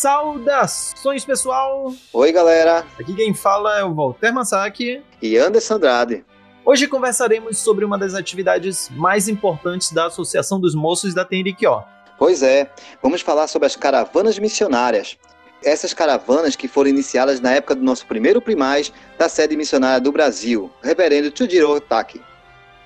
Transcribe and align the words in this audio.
Saudações, 0.00 1.26
pessoal! 1.26 1.92
Oi, 2.10 2.32
galera! 2.32 2.86
Aqui 2.98 3.12
quem 3.12 3.34
fala 3.34 3.78
é 3.80 3.84
o 3.84 3.92
Walter 3.94 4.32
Masaki 4.32 5.02
e 5.20 5.36
Anderson 5.36 5.74
Andrade. 5.74 6.24
Hoje 6.64 6.88
conversaremos 6.88 7.58
sobre 7.58 7.84
uma 7.84 7.98
das 7.98 8.14
atividades 8.14 8.88
mais 8.94 9.28
importantes 9.28 9.92
da 9.92 10.06
Associação 10.06 10.58
dos 10.58 10.74
Moços 10.74 11.12
da 11.12 11.22
Tenriquió. 11.22 11.82
Pois 12.18 12.42
é, 12.42 12.70
vamos 13.02 13.20
falar 13.20 13.46
sobre 13.46 13.66
as 13.66 13.76
caravanas 13.76 14.38
missionárias. 14.38 15.18
Essas 15.62 15.92
caravanas 15.92 16.56
que 16.56 16.66
foram 16.66 16.88
iniciadas 16.88 17.38
na 17.38 17.52
época 17.52 17.74
do 17.74 17.84
nosso 17.84 18.06
primeiro 18.06 18.40
primaz 18.40 18.90
da 19.18 19.28
sede 19.28 19.54
missionária 19.54 20.00
do 20.00 20.10
Brasil, 20.10 20.70
Reverendo 20.82 21.30
Chujiro 21.36 21.78
Taki. 21.78 22.22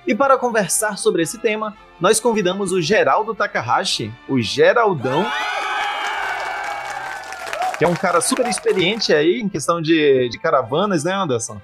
E 0.05 0.13
para 0.13 0.37
conversar 0.37 0.97
sobre 0.97 1.23
esse 1.23 1.37
tema, 1.37 1.77
nós 1.97 2.19
convidamos 2.19 2.73
o 2.73 2.81
Geraldo 2.81 3.33
Takahashi, 3.33 4.13
o 4.27 4.41
Geraldão, 4.41 5.25
que 7.77 7.85
é 7.85 7.87
um 7.87 7.95
cara 7.95 8.21
super 8.21 8.47
experiente 8.47 9.13
aí 9.13 9.39
em 9.39 9.49
questão 9.49 9.81
de, 9.81 10.29
de 10.29 10.39
caravanas, 10.39 11.03
né, 11.03 11.13
Anderson? 11.13 11.61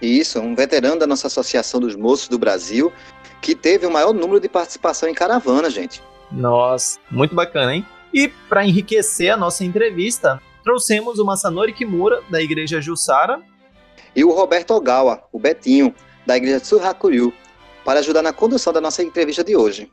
Isso, 0.00 0.40
um 0.40 0.54
veterano 0.54 0.98
da 0.98 1.06
nossa 1.06 1.26
Associação 1.26 1.78
dos 1.78 1.94
Moços 1.94 2.28
do 2.28 2.38
Brasil, 2.38 2.92
que 3.40 3.54
teve 3.54 3.86
o 3.86 3.90
maior 3.90 4.12
número 4.12 4.40
de 4.40 4.48
participação 4.48 5.08
em 5.08 5.14
caravana, 5.14 5.68
gente. 5.68 6.02
Nossa, 6.32 6.98
muito 7.10 7.34
bacana, 7.34 7.74
hein? 7.74 7.86
E 8.12 8.28
para 8.28 8.64
enriquecer 8.64 9.32
a 9.32 9.36
nossa 9.36 9.64
entrevista, 9.64 10.40
trouxemos 10.64 11.18
o 11.18 11.24
Masanori 11.24 11.72
Kimura, 11.72 12.22
da 12.30 12.40
Igreja 12.40 12.80
Jussara. 12.80 13.40
E 14.16 14.24
o 14.24 14.32
Roberto 14.32 14.72
Ogawa, 14.72 15.22
o 15.30 15.38
Betinho, 15.38 15.94
da 16.26 16.36
Igreja 16.36 16.60
Tsuhakuryu, 16.60 17.32
para 17.84 18.00
ajudar 18.00 18.22
na 18.22 18.32
condução 18.32 18.72
da 18.72 18.80
nossa 18.80 19.02
entrevista 19.02 19.44
de 19.44 19.56
hoje. 19.56 19.90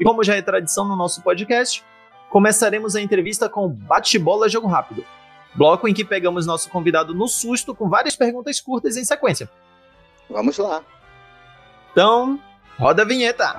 E 0.00 0.04
como 0.04 0.24
já 0.24 0.34
é 0.34 0.42
tradição 0.42 0.86
no 0.86 0.96
nosso 0.96 1.22
podcast, 1.22 1.84
começaremos 2.34 2.96
a 2.96 3.00
entrevista 3.00 3.48
com 3.48 3.68
Bate-Bola 3.68 4.48
Jogo 4.48 4.66
Rápido, 4.66 5.04
bloco 5.54 5.86
em 5.86 5.94
que 5.94 6.04
pegamos 6.04 6.44
nosso 6.44 6.68
convidado 6.68 7.14
no 7.14 7.28
susto 7.28 7.72
com 7.72 7.88
várias 7.88 8.16
perguntas 8.16 8.60
curtas 8.60 8.96
em 8.96 9.04
sequência. 9.04 9.48
Vamos 10.28 10.58
lá. 10.58 10.82
Então, 11.92 12.36
roda 12.76 13.02
a 13.02 13.04
vinheta. 13.04 13.54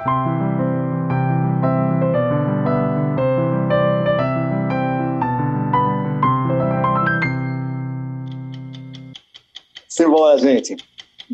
Simbora, 9.87 10.37
gente. 10.37 10.75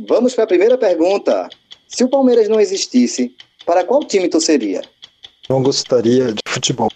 Vamos 0.07 0.35
para 0.35 0.43
a 0.43 0.47
primeira 0.47 0.77
pergunta. 0.77 1.49
Se 1.87 2.03
o 2.03 2.07
Palmeiras 2.07 2.47
não 2.47 2.59
existisse, 2.59 3.35
para 3.65 3.83
qual 3.83 4.05
time 4.05 4.29
torceria? 4.29 4.83
Não 5.49 5.63
gostaria 5.63 6.33
de 6.33 6.41
futebol. 6.47 6.91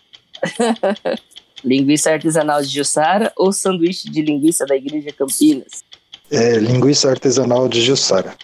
linguiça 1.64 2.12
artesanal 2.12 2.62
de 2.62 2.70
Jussara 2.70 3.32
ou 3.36 3.52
sanduíche 3.52 4.10
de 4.10 4.22
linguiça 4.22 4.66
da 4.66 4.76
Igreja 4.76 5.12
Campinas? 5.12 5.84
É, 6.32 6.58
linguiça 6.58 7.10
artesanal 7.10 7.68
de 7.68 7.82
Jussara. 7.82 8.36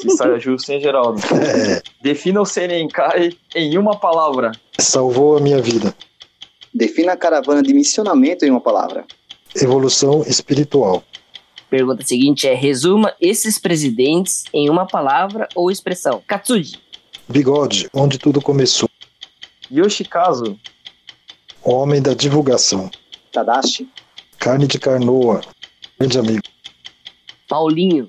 Se 0.00 0.16
saia 0.16 0.38
justo, 0.38 0.72
hein, 0.72 0.80
Geraldo? 0.80 1.20
É. 1.32 1.82
Defina 2.02 2.40
o 2.40 2.46
Senencai 2.46 3.32
em 3.54 3.76
uma 3.76 3.96
palavra. 3.96 4.52
Salvou 4.78 5.36
a 5.36 5.40
minha 5.40 5.60
vida. 5.60 5.94
Defina 6.72 7.12
a 7.12 7.16
caravana 7.16 7.62
de 7.62 7.74
missionamento 7.74 8.44
em 8.44 8.50
uma 8.50 8.60
palavra. 8.60 9.04
Evolução 9.54 10.22
espiritual. 10.22 11.04
Pergunta 11.68 12.04
seguinte 12.04 12.48
é: 12.48 12.54
resuma 12.54 13.14
esses 13.20 13.58
presidentes 13.58 14.44
em 14.52 14.70
uma 14.70 14.86
palavra 14.86 15.48
ou 15.54 15.70
expressão. 15.70 16.22
Katsuji. 16.26 16.78
Bigode, 17.28 17.88
onde 17.94 18.18
tudo 18.18 18.40
começou. 18.40 18.88
Yoshikazu, 19.70 20.58
Homem 21.64 22.02
da 22.02 22.12
divulgação. 22.12 22.90
Tadashi. 23.30 23.88
Carne 24.36 24.66
de 24.66 24.80
carnoa. 24.80 25.42
Grande 25.96 26.18
amigo. 26.18 26.42
Paulinho. 27.48 28.08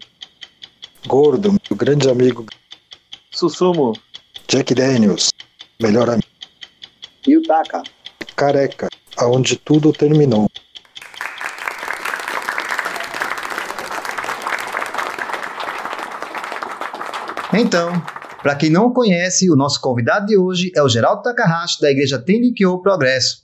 Gordo, 1.05 1.51
meu 1.51 1.77
grande 1.77 2.09
amigo. 2.09 2.47
Susumo. 3.29 3.93
Jack 4.47 4.73
Daniels. 4.73 5.31
Melhor 5.79 6.09
amigo. 6.09 6.27
Yutaka. 7.27 7.83
Careca, 8.35 8.87
aonde 9.17 9.55
tudo 9.55 9.93
terminou. 9.93 10.49
Então, 17.53 17.91
para 18.41 18.55
quem 18.55 18.71
não 18.71 18.91
conhece, 18.91 19.51
o 19.51 19.55
nosso 19.55 19.79
convidado 19.79 20.25
de 20.25 20.35
hoje 20.35 20.71
é 20.75 20.81
o 20.81 20.89
Geraldo 20.89 21.21
Takahashi, 21.21 21.79
da 21.79 21.91
Igreja 21.91 22.17
Tendikyo 22.17 22.81
Progresso. 22.81 23.42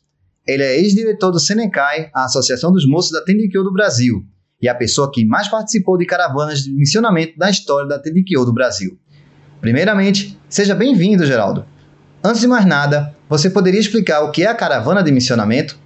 Ele 0.49 0.63
é 0.63 0.79
ex-diretor 0.79 1.31
do 1.31 1.39
Senecai, 1.39 2.09
a 2.11 2.25
Associação 2.25 2.71
dos 2.71 2.87
Moços 2.87 3.11
da 3.11 3.21
Tendikyo 3.21 3.63
do 3.63 3.71
Brasil, 3.71 4.23
e 4.59 4.67
a 4.67 4.73
pessoa 4.73 5.11
que 5.11 5.23
mais 5.23 5.47
participou 5.47 5.95
de 5.95 6.07
caravanas 6.07 6.63
de 6.63 6.73
missionamento 6.73 7.37
da 7.37 7.51
história 7.51 7.87
da 7.87 7.99
Tendikyo 7.99 8.43
do 8.43 8.51
Brasil. 8.51 8.97
Primeiramente, 9.61 10.39
seja 10.49 10.73
bem-vindo, 10.73 11.23
Geraldo. 11.23 11.65
Antes 12.23 12.41
de 12.41 12.47
mais 12.47 12.65
nada, 12.65 13.15
você 13.29 13.47
poderia 13.47 13.79
explicar 13.79 14.23
o 14.23 14.31
que 14.31 14.41
é 14.41 14.47
a 14.47 14.55
caravana 14.55 15.03
de 15.03 15.11
missionamento? 15.11 15.77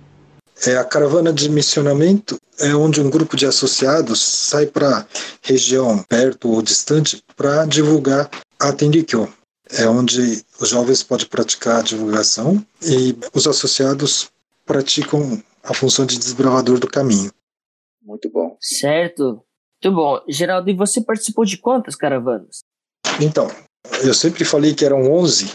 É, 0.65 0.77
a 0.77 0.83
caravana 0.85 1.33
de 1.33 1.49
missionamento 1.49 2.37
é 2.57 2.73
onde 2.73 3.01
um 3.01 3.09
grupo 3.09 3.35
de 3.35 3.45
associados 3.45 4.21
sai 4.21 4.67
para 4.67 5.05
região 5.41 6.01
perto 6.07 6.49
ou 6.49 6.61
distante 6.61 7.21
para 7.35 7.65
divulgar 7.65 8.29
a 8.57 8.71
Tendikyo. 8.71 9.27
É 9.71 9.89
onde 9.89 10.41
os 10.57 10.69
jovens 10.69 11.03
podem 11.03 11.25
praticar 11.25 11.79
a 11.79 11.83
divulgação 11.83 12.63
e 12.81 13.17
os 13.33 13.45
associados 13.45 14.31
praticam 14.65 15.41
a 15.63 15.73
função 15.73 16.05
de 16.05 16.17
desbravador 16.17 16.79
do 16.79 16.87
caminho. 16.87 17.31
Muito 18.01 18.29
bom. 18.29 18.57
Certo. 18.59 19.43
Muito 19.83 19.95
bom. 19.95 20.21
Geraldo, 20.27 20.69
e 20.69 20.73
você 20.73 21.01
participou 21.01 21.45
de 21.45 21.57
quantas 21.57 21.95
caravanas? 21.95 22.63
Então, 23.21 23.47
eu 24.03 24.13
sempre 24.13 24.43
falei 24.43 24.73
que 24.73 24.85
eram 24.85 25.11
11, 25.11 25.51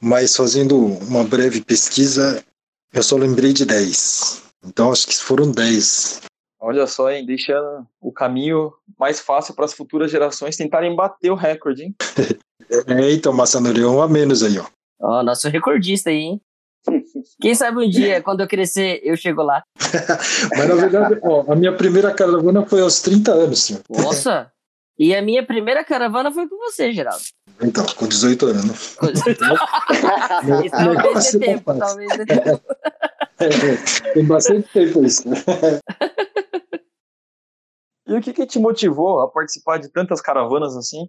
mas 0.00 0.36
fazendo 0.36 0.76
uma 0.76 1.24
breve 1.24 1.60
pesquisa, 1.60 2.44
eu 2.92 3.02
só 3.02 3.16
lembrei 3.16 3.52
de 3.52 3.64
10. 3.64 4.42
Então, 4.64 4.92
acho 4.92 5.06
que 5.06 5.16
foram 5.16 5.50
10. 5.50 6.22
Olha 6.60 6.86
só, 6.86 7.10
hein? 7.10 7.26
Deixa 7.26 7.54
o 8.00 8.12
caminho 8.12 8.72
mais 8.98 9.18
fácil 9.20 9.54
para 9.54 9.64
as 9.64 9.74
futuras 9.74 10.10
gerações 10.10 10.56
tentarem 10.56 10.94
bater 10.94 11.30
o 11.30 11.34
recorde, 11.34 11.84
hein? 11.84 11.94
é, 12.86 13.12
então, 13.12 13.32
Massanori, 13.32 13.84
um 13.84 14.00
a 14.00 14.08
menos 14.08 14.44
aí, 14.44 14.58
ó. 14.58 14.66
Ó, 15.00 15.18
oh, 15.18 15.22
nosso 15.24 15.48
recordista 15.48 16.10
aí, 16.10 16.18
hein? 16.18 16.40
Quem 17.40 17.54
sabe 17.54 17.84
um 17.84 17.88
dia, 17.88 18.22
quando 18.22 18.40
eu 18.40 18.48
crescer, 18.48 19.00
eu 19.02 19.16
chego 19.16 19.42
lá. 19.42 19.62
Mas 20.56 20.68
na 20.68 20.74
verdade, 20.74 21.20
ó, 21.22 21.52
a 21.52 21.56
minha 21.56 21.76
primeira 21.76 22.12
caravana 22.12 22.66
foi 22.66 22.80
aos 22.80 23.00
30 23.00 23.32
anos, 23.32 23.62
senhor. 23.62 23.82
Nossa! 23.90 24.50
E 24.98 25.14
a 25.14 25.22
minha 25.22 25.44
primeira 25.44 25.82
caravana 25.84 26.30
foi 26.30 26.48
com 26.48 26.56
você, 26.58 26.92
Geraldo. 26.92 27.24
Então, 27.62 27.84
com 27.96 28.06
18 28.06 28.46
anos. 28.46 28.94
Com 28.96 29.06
18 29.10 29.44
anos. 29.44 29.60
talvez 30.70 31.32
dê 31.32 31.38
tempo, 31.38 31.78
talvez 31.78 32.16
dê 32.16 32.26
tempo. 32.26 32.62
É, 33.38 34.12
tem 34.12 34.24
bastante 34.24 34.68
tempo 34.68 35.04
isso. 35.04 35.24
E 38.06 38.14
o 38.14 38.20
que, 38.20 38.32
que 38.32 38.46
te 38.46 38.58
motivou 38.58 39.20
a 39.20 39.28
participar 39.28 39.78
de 39.78 39.88
tantas 39.88 40.20
caravanas 40.20 40.76
assim? 40.76 41.08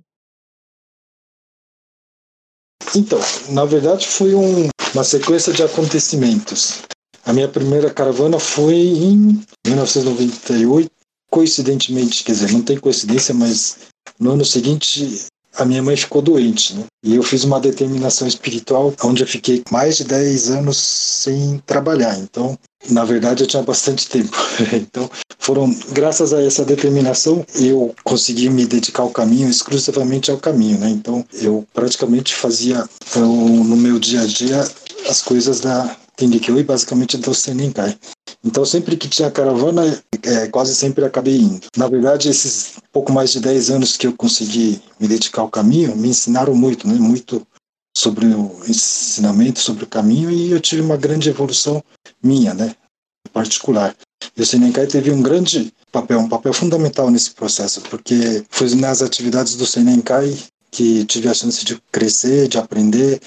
Então, 2.96 3.20
na 3.50 3.66
verdade 3.66 4.08
foi 4.08 4.36
um, 4.36 4.70
uma 4.94 5.04
sequência 5.04 5.52
de 5.52 5.64
acontecimentos. 5.64 6.80
A 7.26 7.34
minha 7.34 7.48
primeira 7.48 7.90
caravana 7.90 8.38
foi 8.38 8.76
em 8.76 9.42
1998, 9.66 10.90
coincidentemente, 11.32 12.24
quer 12.24 12.34
dizer, 12.34 12.52
não 12.52 12.62
tem 12.62 12.78
coincidência, 12.78 13.34
mas 13.34 13.78
no 14.20 14.32
ano 14.32 14.46
seguinte 14.46 15.26
a 15.56 15.66
minha 15.66 15.84
mãe 15.84 15.96
ficou 15.96 16.22
doente, 16.22 16.76
né? 16.76 16.86
E 17.04 17.16
eu 17.16 17.24
fiz 17.24 17.44
uma 17.44 17.60
determinação 17.60 18.28
espiritual 18.28 18.94
onde 19.04 19.24
eu 19.24 19.28
fiquei 19.28 19.64
mais 19.72 19.98
de 19.98 20.04
10 20.04 20.50
anos 20.50 20.78
sem 20.78 21.62
trabalhar. 21.66 22.18
Então, 22.18 22.58
na 22.90 23.06
verdade, 23.06 23.44
eu 23.44 23.48
tinha 23.48 23.64
bastante 23.64 24.08
tempo. 24.08 24.36
então, 24.74 25.10
foram 25.40 25.74
graças 25.92 26.34
a 26.34 26.42
essa 26.42 26.66
determinação 26.66 27.46
eu 27.56 27.94
consegui 28.04 28.50
me 28.50 28.66
dedicar 28.66 29.04
ao 29.04 29.10
caminho, 29.10 29.50
exclusivamente 29.50 30.32
ao 30.32 30.38
caminho, 30.38 30.80
né? 30.80 30.90
Então, 30.90 31.26
eu 31.34 31.66
praticamente 31.74 32.36
fazia 32.36 32.84
então, 33.10 33.36
no 33.36 33.76
meu 33.76 34.00
dia 34.00 34.22
a 34.22 34.26
dia 34.26 34.68
as 35.10 35.22
coisas 35.22 35.60
da 35.60 35.96
Tendikyo 36.16 36.60
e 36.60 36.64
basicamente 36.64 37.18
do 37.18 37.34
Senenkai. 37.34 37.98
Então, 38.44 38.66
sempre 38.66 38.98
que 38.98 39.08
tinha 39.08 39.32
caravana, 39.32 40.02
é, 40.24 40.48
quase 40.48 40.76
sempre 40.76 41.06
acabei 41.06 41.38
indo. 41.38 41.62
Na 41.78 41.88
verdade, 41.88 42.30
esses 42.30 42.74
pouco 42.92 43.12
mais 43.12 43.32
de 43.32 43.40
10 43.40 43.70
anos 43.72 43.98
que 43.98 44.06
eu 44.06 44.14
consegui 44.14 44.82
me 45.00 45.08
dedicar 45.08 45.42
ao 45.42 45.50
caminho, 45.50 45.96
me 45.96 46.10
ensinaram 46.10 46.54
muito, 46.54 46.88
né? 46.88 46.94
Muito 46.96 47.46
sobre 47.96 48.26
o 48.26 48.60
ensinamento, 48.68 49.60
sobre 49.60 49.84
o 49.84 49.88
caminho, 49.88 50.30
e 50.30 50.52
eu 50.52 50.60
tive 50.60 50.82
uma 50.82 50.98
grande 50.98 51.30
evolução 51.30 51.84
minha, 52.24 52.54
né? 52.54 52.76
Particular. 53.32 53.96
E 54.36 54.42
o 54.42 54.46
Senenkai 54.46 54.88
teve 54.88 55.12
um 55.12 55.22
grande 55.22 55.74
papel, 55.92 56.20
um 56.20 56.30
papel 56.30 56.54
fundamental 56.54 57.12
nesse 57.12 57.32
processo, 57.32 57.82
porque 57.82 58.44
foi 58.50 58.74
nas 58.76 59.02
atividades 59.02 59.56
do 59.56 59.66
Senenkai 59.66 60.36
que 60.72 61.06
tive 61.06 61.28
a 61.30 61.34
chance 61.34 61.64
de 61.64 61.80
crescer, 61.92 62.48
de 62.48 62.58
aprender 62.58 63.22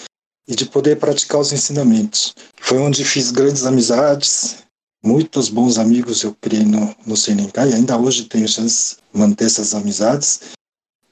e 0.48 0.54
de 0.54 0.64
poder 0.66 0.98
praticar 0.98 1.40
os 1.40 1.52
ensinamentos. 1.52 2.34
Foi 2.60 2.78
onde 2.78 3.04
fiz 3.04 3.30
grandes 3.30 3.64
amizades, 3.64 4.56
muitos 5.04 5.48
bons 5.48 5.78
amigos 5.78 6.22
eu 6.22 6.36
criei 6.40 6.64
no, 6.64 6.94
no 7.06 7.16
Senenkai, 7.16 7.72
ainda 7.72 7.96
hoje 7.96 8.24
tenho 8.24 8.48
chance 8.48 8.96
de 9.12 9.20
manter 9.20 9.44
essas 9.44 9.74
amizades. 9.74 10.40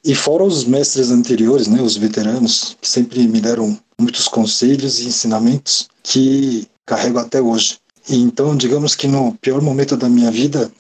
E 0.05 0.15
fora 0.15 0.45
os 0.45 0.65
mestres 0.65 1.11
anteriores, 1.11 1.67
né, 1.67 1.81
os 1.81 1.97
veteranos, 1.97 2.77
que 2.81 2.89
sempre 2.89 3.27
me 3.27 3.41
deram 3.41 3.79
muitos 3.99 4.29
conselhos 4.29 5.01
e 5.01 5.07
ensinamentos 5.07 5.89
que 6.03 6.69
carrego 6.87 7.19
até 7.19 7.41
hoje. 7.41 7.79
E 8.09 8.17
então, 8.17 8.57
digamos 8.57 8.95
que 8.95 9.07
no 9.07 9.35
pior 9.35 9.63
momento 9.63 9.97
da 9.97 10.09
minha 10.09 10.31
vida, 10.31 10.71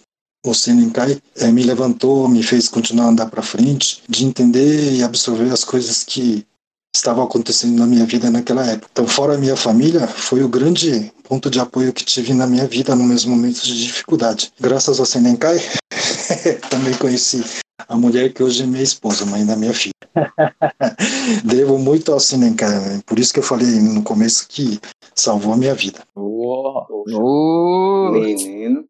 o 0.44 0.54
Senenkai 0.54 1.18
é, 1.36 1.50
me 1.50 1.62
levantou, 1.62 2.28
me 2.28 2.42
fez 2.42 2.68
continuar 2.68 3.06
a 3.06 3.08
andar 3.08 3.26
para 3.30 3.42
frente, 3.42 4.02
de 4.08 4.24
entender 4.24 4.92
e 4.92 5.02
absorver 5.02 5.50
as 5.50 5.64
coisas 5.64 6.04
que 6.04 6.46
estavam 6.94 7.24
acontecendo 7.24 7.78
na 7.78 7.86
minha 7.86 8.04
vida 8.04 8.30
naquela 8.30 8.64
época. 8.64 8.88
Então, 8.92 9.08
fora 9.08 9.34
a 9.34 9.38
minha 9.38 9.56
família, 9.56 10.06
foi 10.06 10.42
o 10.44 10.48
grande 10.48 11.12
ponto 11.24 11.50
de 11.50 11.58
apoio 11.58 11.92
que 11.92 12.04
tive 12.04 12.32
na 12.34 12.46
minha 12.46 12.66
vida 12.66 12.94
nos 12.94 13.06
meus 13.06 13.24
momentos 13.24 13.62
de 13.62 13.82
dificuldade. 13.82 14.52
Graças 14.60 15.00
ao 15.00 15.06
Senenkai, 15.06 15.58
também 16.70 16.96
conheci 16.98 17.42
a 17.88 17.96
mulher 17.96 18.32
que 18.32 18.42
hoje 18.42 18.62
é 18.62 18.66
minha 18.66 18.82
esposa, 18.82 19.26
mãe 19.26 19.44
da 19.44 19.56
minha 19.56 19.74
filha. 19.74 19.92
Devo 21.44 21.78
muito 21.78 22.12
ao 22.12 22.20
Senenkai, 22.20 23.02
por 23.06 23.18
isso 23.18 23.32
que 23.32 23.40
eu 23.40 23.44
falei 23.44 23.66
no 23.80 24.02
começo 24.02 24.46
que 24.48 24.78
salvou 25.14 25.52
a 25.52 25.56
minha 25.56 25.74
vida. 25.74 26.00
Uou. 26.16 26.86
Uou. 27.08 28.12
Menino. 28.12 28.84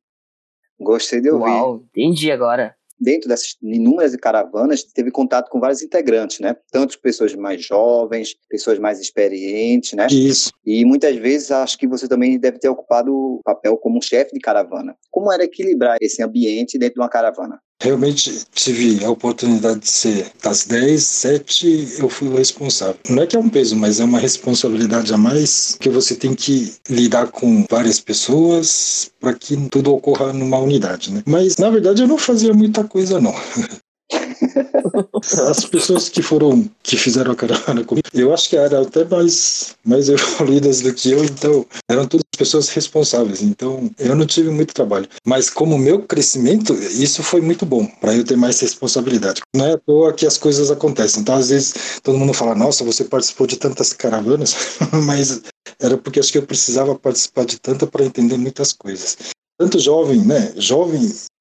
Gostei 0.78 1.20
de 1.20 1.30
ouvir. 1.30 1.44
Uau, 1.44 1.82
entendi 1.94 2.30
agora. 2.30 2.76
Dentro 2.98 3.28
dessas 3.28 3.56
inúmeras 3.62 4.14
caravanas, 4.16 4.84
teve 4.84 5.10
contato 5.10 5.50
com 5.50 5.60
vários 5.60 5.82
integrantes, 5.82 6.40
né? 6.40 6.56
Tanto 6.70 6.98
pessoas 7.00 7.34
mais 7.34 7.64
jovens, 7.64 8.34
pessoas 8.48 8.78
mais 8.78 9.00
experientes, 9.00 9.92
né? 9.94 10.06
Isso. 10.10 10.52
E 10.64 10.84
muitas 10.84 11.16
vezes 11.16 11.50
acho 11.50 11.78
que 11.78 11.86
você 11.86 12.08
também 12.08 12.38
deve 12.38 12.58
ter 12.58 12.68
ocupado 12.68 13.12
o 13.12 13.40
papel 13.44 13.76
como 13.76 14.02
chefe 14.02 14.32
de 14.32 14.40
caravana. 14.40 14.96
Como 15.10 15.32
era 15.32 15.44
equilibrar 15.44 15.98
esse 16.00 16.22
ambiente 16.22 16.78
dentro 16.78 16.94
de 16.94 17.00
uma 17.00 17.08
caravana? 17.08 17.60
Realmente 17.84 18.46
tive 18.54 19.04
a 19.04 19.10
oportunidade 19.10 19.80
de 19.80 19.90
ser 19.90 20.32
das 20.42 20.64
10, 20.64 21.02
7 21.02 21.88
eu 21.98 22.08
fui 22.08 22.28
o 22.28 22.36
responsável. 22.36 22.96
Não 23.10 23.22
é 23.22 23.26
que 23.26 23.36
é 23.36 23.38
um 23.38 23.50
peso, 23.50 23.76
mas 23.76 24.00
é 24.00 24.04
uma 24.04 24.18
responsabilidade 24.18 25.12
a 25.12 25.18
mais 25.18 25.76
que 25.78 25.90
você 25.90 26.14
tem 26.14 26.34
que 26.34 26.72
lidar 26.88 27.26
com 27.26 27.66
várias 27.70 28.00
pessoas 28.00 29.10
para 29.20 29.34
que 29.34 29.54
tudo 29.68 29.92
ocorra 29.92 30.32
numa 30.32 30.58
unidade, 30.58 31.12
né? 31.12 31.22
Mas 31.26 31.58
na 31.58 31.68
verdade 31.68 32.00
eu 32.00 32.08
não 32.08 32.16
fazia 32.16 32.54
muita 32.54 32.84
coisa 32.84 33.20
não. 33.20 33.34
As 35.48 35.64
pessoas 35.64 36.08
que 36.08 36.22
foram, 36.22 36.68
que 36.82 36.96
fizeram 36.96 37.32
a 37.32 37.36
caravana 37.36 37.84
comigo, 37.84 38.06
eu 38.12 38.32
acho 38.32 38.48
que 38.48 38.56
eram 38.56 38.82
até 38.82 39.04
mais, 39.04 39.74
mais 39.84 40.08
evoluídas 40.10 40.80
do 40.80 40.92
que 40.94 41.10
eu, 41.10 41.24
então 41.24 41.66
eram 41.90 42.06
todas 42.06 42.24
pessoas 42.36 42.68
responsáveis, 42.68 43.42
então 43.42 43.90
eu 43.98 44.14
não 44.14 44.26
tive 44.26 44.50
muito 44.50 44.74
trabalho. 44.74 45.08
Mas 45.26 45.50
como 45.50 45.78
meu 45.78 46.02
crescimento, 46.02 46.74
isso 46.74 47.22
foi 47.22 47.40
muito 47.40 47.66
bom, 47.66 47.86
para 47.86 48.14
eu 48.14 48.24
ter 48.24 48.36
mais 48.36 48.60
responsabilidade. 48.60 49.42
Não 49.54 49.66
é 49.66 49.72
à 49.72 49.78
toa 49.78 50.12
que 50.12 50.26
as 50.26 50.38
coisas 50.38 50.70
acontecem. 50.70 51.20
Então, 51.20 51.36
às 51.36 51.50
vezes, 51.50 52.00
todo 52.02 52.18
mundo 52.18 52.34
fala, 52.34 52.54
nossa, 52.54 52.84
você 52.84 53.04
participou 53.04 53.46
de 53.46 53.56
tantas 53.56 53.92
caravanas, 53.92 54.54
mas 55.04 55.42
era 55.80 55.96
porque 55.96 56.20
acho 56.20 56.32
que 56.32 56.38
eu 56.38 56.46
precisava 56.46 56.94
participar 56.94 57.44
de 57.44 57.58
tanta 57.58 57.86
para 57.86 58.04
entender 58.04 58.36
muitas 58.36 58.72
coisas 58.72 59.16
tanto 59.58 59.78
jovem, 59.78 60.20
né? 60.20 60.52
Jovem 60.56 61.00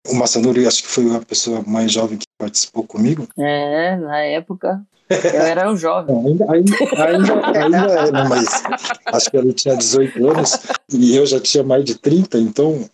o 0.09 0.15
Massanori 0.15 0.67
acho 0.67 0.83
que 0.83 0.89
foi 0.89 1.15
a 1.15 1.19
pessoa 1.19 1.63
mais 1.65 1.91
jovem 1.91 2.17
que 2.17 2.25
participou 2.37 2.83
comigo. 2.83 3.27
É, 3.37 3.95
na 3.95 4.19
época 4.19 4.81
eu 5.09 5.41
era 5.41 5.71
um 5.71 5.77
jovem. 5.77 6.15
ainda, 6.15 6.45
ainda, 6.51 6.75
ainda, 6.97 7.59
ainda 7.59 7.77
é, 7.77 8.11
né? 8.11 8.25
mas 8.27 8.63
acho 9.05 9.31
que 9.31 9.37
ele 9.37 9.53
tinha 9.53 9.75
18 9.75 10.29
anos 10.29 10.59
e 10.91 11.15
eu 11.15 11.25
já 11.25 11.39
tinha 11.39 11.63
mais 11.63 11.85
de 11.85 11.95
30, 11.95 12.37
então 12.39 12.85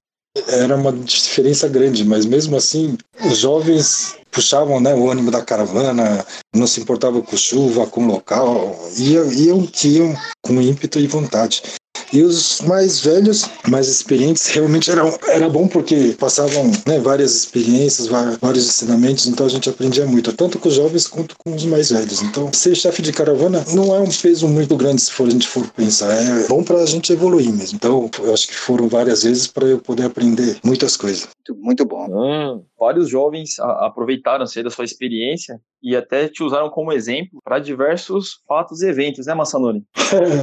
era 0.48 0.76
uma 0.76 0.92
diferença 0.92 1.68
grande, 1.68 2.06
mas 2.06 2.26
mesmo 2.26 2.56
assim, 2.56 2.98
os 3.26 3.40
jovens 3.40 4.16
puxavam 4.32 4.80
né, 4.80 4.94
o 4.94 5.10
ânimo 5.10 5.32
da 5.32 5.42
caravana, 5.42 6.24
não 6.56 6.68
se 6.68 6.80
importavam 6.80 7.22
com 7.22 7.36
chuva, 7.36 7.88
com 7.88 8.06
local, 8.06 8.78
iam, 8.98 9.32
iam 9.32 9.68
iam 9.84 10.16
com 10.44 10.62
ímpeto 10.62 11.00
e 11.00 11.08
vontade. 11.08 11.64
E 12.12 12.24
os 12.24 12.62
mais 12.62 13.02
velhos, 13.02 13.50
mais 13.68 13.88
experientes, 13.88 14.48
realmente 14.54 14.90
era, 14.90 15.02
era 15.28 15.50
bom 15.50 15.68
porque 15.68 16.16
passavam 16.20 16.72
né, 16.88 17.00
várias 17.00 17.36
experiências, 17.36 18.08
vários 18.08 18.68
ensinamentos, 18.68 19.28
então 19.28 19.46
a 19.46 19.50
gente 19.50 19.70
aprendia 19.70 20.06
muito, 20.06 20.34
tanto 20.34 20.60
com 20.60 20.70
os 20.70 20.76
jovens 20.76 21.08
quanto 21.08 21.36
com 21.38 21.54
os 21.54 21.66
mais 21.66 21.92
velhos. 21.92 22.22
Então, 22.22 22.52
ser 22.54 22.76
chefe 22.76 23.02
de 23.02 23.14
caravana 23.14 23.64
não 23.74 23.96
é 23.96 24.00
um 24.00 24.10
peso 24.10 24.48
muito 24.48 24.76
grande 24.76 25.02
se 25.02 25.12
for, 25.12 25.28
a 25.28 25.32
gente 25.32 25.48
for 25.48 25.68
pensar, 25.72 26.12
é 26.12 26.48
bom 26.48 26.64
para 26.64 26.82
a 26.82 26.86
gente 26.86 27.14
evoluir 27.14 27.52
mesmo. 27.54 27.76
Então, 27.76 28.10
eu 28.20 28.34
acho 28.34 28.48
que 28.48 28.56
foram 28.56 28.88
várias 28.88 29.24
vezes 29.24 29.48
para 29.48 29.66
eu 29.66 29.80
poder 29.80 30.06
aprender 30.06 30.58
muitas 30.64 30.98
coisas. 30.98 31.28
Muito, 31.50 31.64
muito 31.64 31.86
bom. 31.86 32.08
Hum, 32.10 32.64
vários 32.80 33.10
jovens 33.10 33.60
aproveitaram-se 33.60 34.64
da 34.64 34.70
sua 34.70 34.86
experiência 34.86 35.60
e 35.82 35.96
até 35.96 36.28
te 36.28 36.44
usaram 36.44 36.70
como 36.70 36.92
exemplo 36.92 37.40
para 37.44 37.60
diversos 37.60 38.42
fatos 38.48 38.82
e 38.82 38.90
eventos, 38.90 39.26
né, 39.26 39.34
Massanori? 39.34 39.84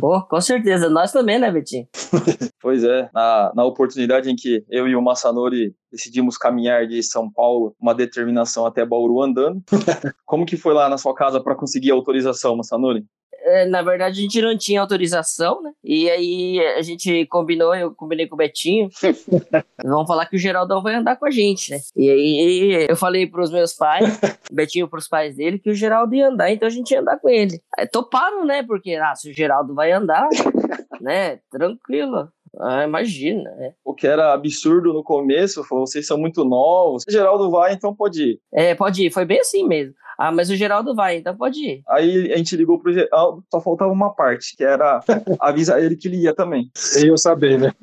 Pô, 0.00 0.22
com 0.28 0.40
certeza. 0.40 0.88
Nós 0.88 1.12
também, 1.12 1.38
né, 1.38 1.50
Betinho? 1.56 1.88
pois 2.60 2.84
é. 2.84 3.08
Na, 3.12 3.52
na 3.54 3.64
oportunidade 3.64 4.30
em 4.30 4.36
que 4.36 4.64
eu 4.68 4.86
e 4.86 4.94
o 4.94 5.02
Massanori 5.02 5.74
decidimos 5.90 6.36
caminhar 6.36 6.86
de 6.86 7.02
São 7.02 7.30
Paulo, 7.30 7.74
uma 7.80 7.94
determinação 7.94 8.66
até 8.66 8.84
Bauru 8.84 9.22
andando. 9.22 9.62
Como 10.24 10.44
que 10.46 10.56
foi 10.56 10.74
lá 10.74 10.88
na 10.88 10.98
sua 10.98 11.14
casa 11.14 11.42
para 11.42 11.54
conseguir 11.54 11.90
a 11.90 11.94
autorização, 11.94 12.56
Massanori? 12.56 13.04
É, 13.46 13.64
na 13.64 13.80
verdade, 13.80 14.18
a 14.18 14.22
gente 14.22 14.42
não 14.42 14.58
tinha 14.58 14.80
autorização, 14.80 15.62
né? 15.62 15.70
E 15.84 16.10
aí 16.10 16.58
a 16.76 16.82
gente 16.82 17.24
combinou, 17.26 17.72
eu 17.76 17.94
combinei 17.94 18.26
com 18.26 18.34
o 18.34 18.38
Betinho. 18.38 18.88
vamos 19.84 20.08
falar 20.08 20.26
que 20.26 20.34
o 20.34 20.38
Geraldão 20.38 20.82
vai 20.82 20.96
andar 20.96 21.14
com 21.14 21.26
a 21.26 21.30
gente, 21.30 21.70
né? 21.70 21.78
E 21.94 22.10
aí 22.10 22.86
eu 22.88 22.96
falei 22.96 23.24
pros 23.24 23.52
meus 23.52 23.72
pais, 23.72 24.18
Betinho 24.50 24.88
pros 24.88 25.06
pais 25.06 25.36
dele, 25.36 25.60
que 25.60 25.70
o 25.70 25.74
Geraldo 25.74 26.12
ia 26.16 26.26
andar, 26.26 26.50
então 26.50 26.66
a 26.66 26.70
gente 26.70 26.90
ia 26.90 27.00
andar 27.00 27.20
com 27.20 27.28
ele. 27.28 27.60
Aí 27.78 27.86
toparam, 27.86 28.44
né? 28.44 28.64
Porque, 28.64 28.94
ah, 28.96 29.14
se 29.14 29.30
o 29.30 29.32
Geraldo 29.32 29.74
vai 29.74 29.92
andar, 29.92 30.28
né? 31.00 31.38
Tranquilo. 31.48 32.28
Ah, 32.58 32.82
imagina, 32.82 33.48
né? 33.52 33.74
O 33.84 33.94
que 33.94 34.08
era 34.08 34.32
absurdo 34.32 34.92
no 34.92 35.04
começo, 35.04 35.62
falou, 35.62 35.86
vocês 35.86 36.04
são 36.04 36.18
muito 36.18 36.44
novos. 36.44 37.04
O 37.06 37.12
Geraldo 37.12 37.48
vai, 37.48 37.74
então 37.74 37.94
pode 37.94 38.22
ir. 38.22 38.40
É, 38.52 38.74
pode 38.74 39.06
ir. 39.06 39.10
Foi 39.12 39.24
bem 39.24 39.38
assim 39.38 39.64
mesmo. 39.68 39.94
Ah, 40.18 40.32
mas 40.32 40.48
o 40.50 40.56
Geraldo 40.56 40.94
vai, 40.94 41.18
então 41.18 41.36
pode 41.36 41.60
ir. 41.60 41.82
Aí 41.88 42.32
a 42.32 42.36
gente 42.36 42.56
ligou 42.56 42.78
pro 42.78 42.92
Geraldo, 42.92 43.44
só 43.50 43.60
faltava 43.60 43.92
uma 43.92 44.14
parte, 44.14 44.56
que 44.56 44.64
era 44.64 45.00
avisar 45.40 45.82
ele 45.82 45.96
que 45.96 46.08
ele 46.08 46.22
ia 46.22 46.34
também. 46.34 46.70
E 46.98 47.06
eu 47.06 47.18
saber, 47.18 47.58
né? 47.58 47.72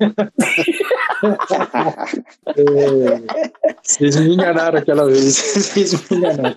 é, 2.56 2.64
vocês 3.82 4.16
me 4.16 4.34
enganaram 4.34 4.78
aquela 4.78 5.06
vez. 5.06 5.36
Vocês 5.36 5.92
me 6.10 6.16
enganaram. 6.16 6.56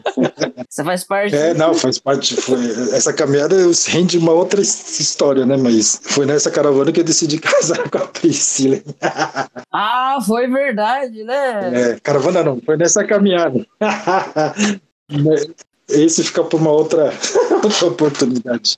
Você 0.69 0.83
faz 0.83 1.03
parte. 1.03 1.35
É, 1.35 1.53
não, 1.53 1.73
faz 1.73 1.99
parte. 1.99 2.35
Foi, 2.35 2.59
essa 2.93 3.13
caminhada 3.13 3.55
rende 3.87 4.17
uma 4.17 4.31
outra 4.31 4.61
história, 4.61 5.45
né? 5.45 5.57
Mas 5.57 6.01
foi 6.03 6.25
nessa 6.25 6.49
caravana 6.49 6.91
que 6.91 6.99
eu 6.99 7.05
decidi 7.05 7.37
casar 7.39 7.89
com 7.89 7.97
a 7.97 8.07
Priscila. 8.07 8.81
ah, 9.71 10.17
foi 10.25 10.47
verdade, 10.47 11.23
né? 11.23 11.91
É, 11.91 11.99
caravana 11.99 12.43
não, 12.43 12.59
foi 12.61 12.77
nessa 12.77 13.03
caminhada. 13.03 13.65
Esse 15.89 16.21
fica 16.21 16.43
para 16.43 16.57
uma 16.57 16.71
outra, 16.71 17.05
outra 17.63 17.87
oportunidade. 17.87 18.77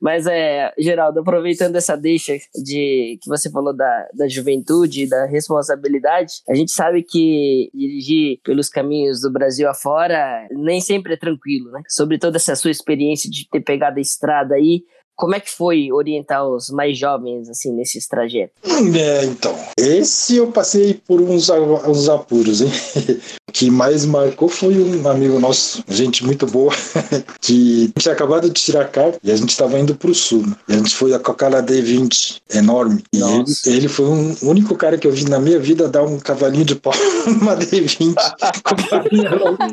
Mas 0.00 0.26
é, 0.26 0.72
Geraldo, 0.78 1.20
aproveitando 1.20 1.76
essa 1.76 1.94
deixa 1.94 2.38
de 2.54 3.18
que 3.22 3.28
você 3.28 3.50
falou 3.50 3.76
da, 3.76 4.08
da 4.14 4.26
juventude, 4.26 5.06
da 5.06 5.26
responsabilidade, 5.26 6.32
a 6.48 6.54
gente 6.54 6.72
sabe 6.72 7.02
que 7.02 7.70
dirigir 7.74 8.40
pelos 8.42 8.70
caminhos 8.70 9.20
do 9.20 9.30
Brasil 9.30 9.68
afora 9.68 10.48
nem 10.50 10.80
sempre 10.80 11.14
é 11.14 11.16
tranquilo, 11.18 11.70
né? 11.70 11.82
Sobre 11.86 12.18
toda 12.18 12.38
essa 12.38 12.56
sua 12.56 12.70
experiência 12.70 13.30
de 13.30 13.46
ter 13.50 13.60
pegado 13.60 13.98
a 13.98 14.02
estrada 14.02 14.54
aí, 14.54 14.84
como 15.18 15.34
é 15.34 15.40
que 15.40 15.50
foi 15.50 15.90
orientar 15.90 16.46
os 16.46 16.70
mais 16.70 16.96
jovens, 16.96 17.48
assim, 17.48 17.72
nesses 17.72 18.06
trajetos? 18.06 18.54
É, 18.94 19.24
então, 19.24 19.52
esse 19.76 20.36
eu 20.36 20.46
passei 20.52 20.94
por 20.94 21.20
uns, 21.20 21.50
uns 21.50 22.08
apuros, 22.08 22.62
hein? 22.62 22.70
O 23.48 23.50
que 23.50 23.70
mais 23.70 24.04
marcou 24.04 24.46
foi 24.46 24.78
um 24.78 25.08
amigo 25.08 25.40
nosso, 25.40 25.82
gente 25.88 26.22
muito 26.22 26.46
boa, 26.46 26.70
que 27.40 27.90
tinha 27.98 28.12
acabado 28.12 28.46
de 28.46 28.52
tirar 28.52 28.82
a 28.82 28.88
carta 28.88 29.18
e 29.24 29.32
a 29.32 29.36
gente 29.36 29.48
estava 29.48 29.78
indo 29.78 29.94
para 29.94 30.10
o 30.10 30.14
sul. 30.14 30.46
Né? 30.46 30.54
E 30.68 30.74
a 30.74 30.76
gente 30.76 30.94
foi 30.94 31.18
com 31.18 31.32
aquela 31.32 31.62
D20 31.62 32.42
enorme. 32.54 33.02
E 33.10 33.22
ele, 33.22 33.44
ele, 33.64 33.88
foi 33.88 34.04
um, 34.04 34.36
o 34.42 34.50
único 34.50 34.76
cara 34.76 34.98
que 34.98 35.06
eu 35.06 35.12
vi 35.12 35.24
na 35.24 35.40
minha 35.40 35.58
vida 35.58 35.88
dar 35.88 36.02
um 36.02 36.18
cavalinho 36.20 36.66
de 36.66 36.74
pau 36.74 36.92
numa 37.26 37.56
D20. 37.56 38.14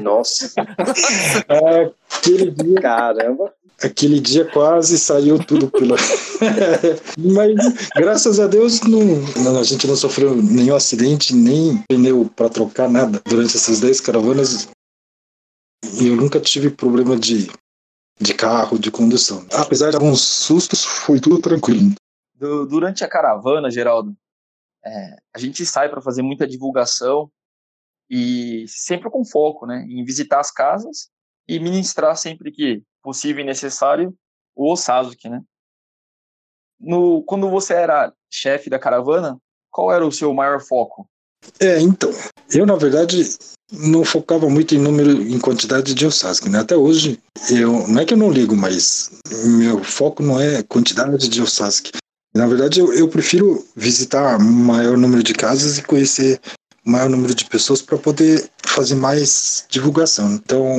Nossa. 0.02 0.54
Aquele 2.10 2.52
dia. 2.52 2.82
Caramba 2.82 3.52
aquele 3.82 4.20
dia 4.20 4.46
quase 4.46 4.98
saiu 4.98 5.44
tudo 5.44 5.70
pela. 5.70 5.96
Mas 7.18 7.56
graças 7.96 8.40
a 8.40 8.48
Deus 8.48 8.82
não, 8.82 9.60
a 9.60 9.64
gente 9.64 9.88
não 9.88 9.96
sofreu 9.96 10.36
nenhum 10.36 10.76
acidente, 10.76 11.36
nem 11.36 11.84
pneu 11.88 12.30
para 12.36 12.50
trocar 12.50 12.90
nada 12.90 13.22
durante 13.26 13.56
essas 13.56 13.80
10 13.80 14.02
caravanas. 14.02 14.68
E 16.02 16.08
eu 16.08 16.16
nunca 16.16 16.40
tive 16.40 16.70
problema 16.70 17.16
de, 17.16 17.50
de 18.20 18.34
carro, 18.34 18.80
de 18.80 18.92
condução. 18.92 19.46
Apesar 19.54 19.92
de 19.92 19.96
alguns 19.96 20.22
sustos, 20.22 20.84
foi 20.84 21.20
tudo 21.20 21.40
tranquilo. 21.40 21.94
durante 22.70 23.04
a 23.04 23.08
caravana, 23.08 23.70
Geraldo, 23.70 24.16
é, 24.84 25.16
a 25.34 25.40
gente 25.40 25.66
sai 25.66 25.90
para 25.90 26.02
fazer 26.02 26.22
muita 26.22 26.48
divulgação 26.48 27.30
e 28.10 28.66
sempre 28.68 29.10
com 29.10 29.26
foco, 29.26 29.66
né, 29.66 29.84
em 29.88 30.04
visitar 30.04 30.40
as 30.40 30.52
casas 30.52 31.10
e 31.48 31.60
ministrar 31.60 32.16
sempre 32.18 32.52
que 32.52 32.82
possível 33.02 33.44
e 33.44 33.46
necessário 33.46 34.16
o 34.56 34.72
Osazuki, 34.72 35.30
né. 35.30 35.42
No, 36.80 37.24
quando 37.24 37.50
você 37.50 37.74
era 37.74 38.14
chefe 38.30 38.70
da 38.70 38.80
caravana, 38.80 39.38
qual 39.72 39.92
era 39.92 40.06
o 40.06 40.12
seu 40.12 40.34
maior 40.34 40.62
foco? 40.62 41.08
É, 41.60 41.80
então, 41.80 42.12
eu 42.54 42.66
na 42.66 42.76
verdade 42.76 43.24
não 43.72 44.04
focava 44.04 44.50
muito 44.50 44.76
em 44.76 44.80
número, 44.80 45.10
em 45.10 45.40
quantidade 45.40 45.94
de 45.94 46.06
Osasco, 46.06 46.50
né? 46.50 46.60
Até 46.60 46.76
hoje, 46.76 47.20
eu 47.50 47.88
não 47.88 48.02
é 48.02 48.06
que 48.06 48.14
eu 48.14 48.18
não 48.18 48.32
ligo, 48.32 48.56
mas 48.56 49.12
meu 49.46 49.84
foco 49.84 50.22
não 50.22 50.40
é 50.40 50.64
quantidade 50.64 51.28
de 51.28 51.42
Osasco. 51.42 51.90
Na 52.34 52.48
verdade, 52.48 52.80
eu, 52.80 52.94
eu 52.94 53.08
prefiro 53.08 53.66
visitar 53.76 54.38
maior 54.40 54.98
número 54.98 55.24
de 55.24 55.34
casas 55.34 55.78
e 55.78 55.84
conhecer 55.84 56.40
maior 56.86 57.10
número 57.10 57.34
de 57.34 57.46
pessoas 57.46 57.82
para 57.82 57.98
poder 57.98 58.50
fazer 58.64 58.96
mais 58.96 59.66
divulgação. 59.70 60.34
Então, 60.34 60.78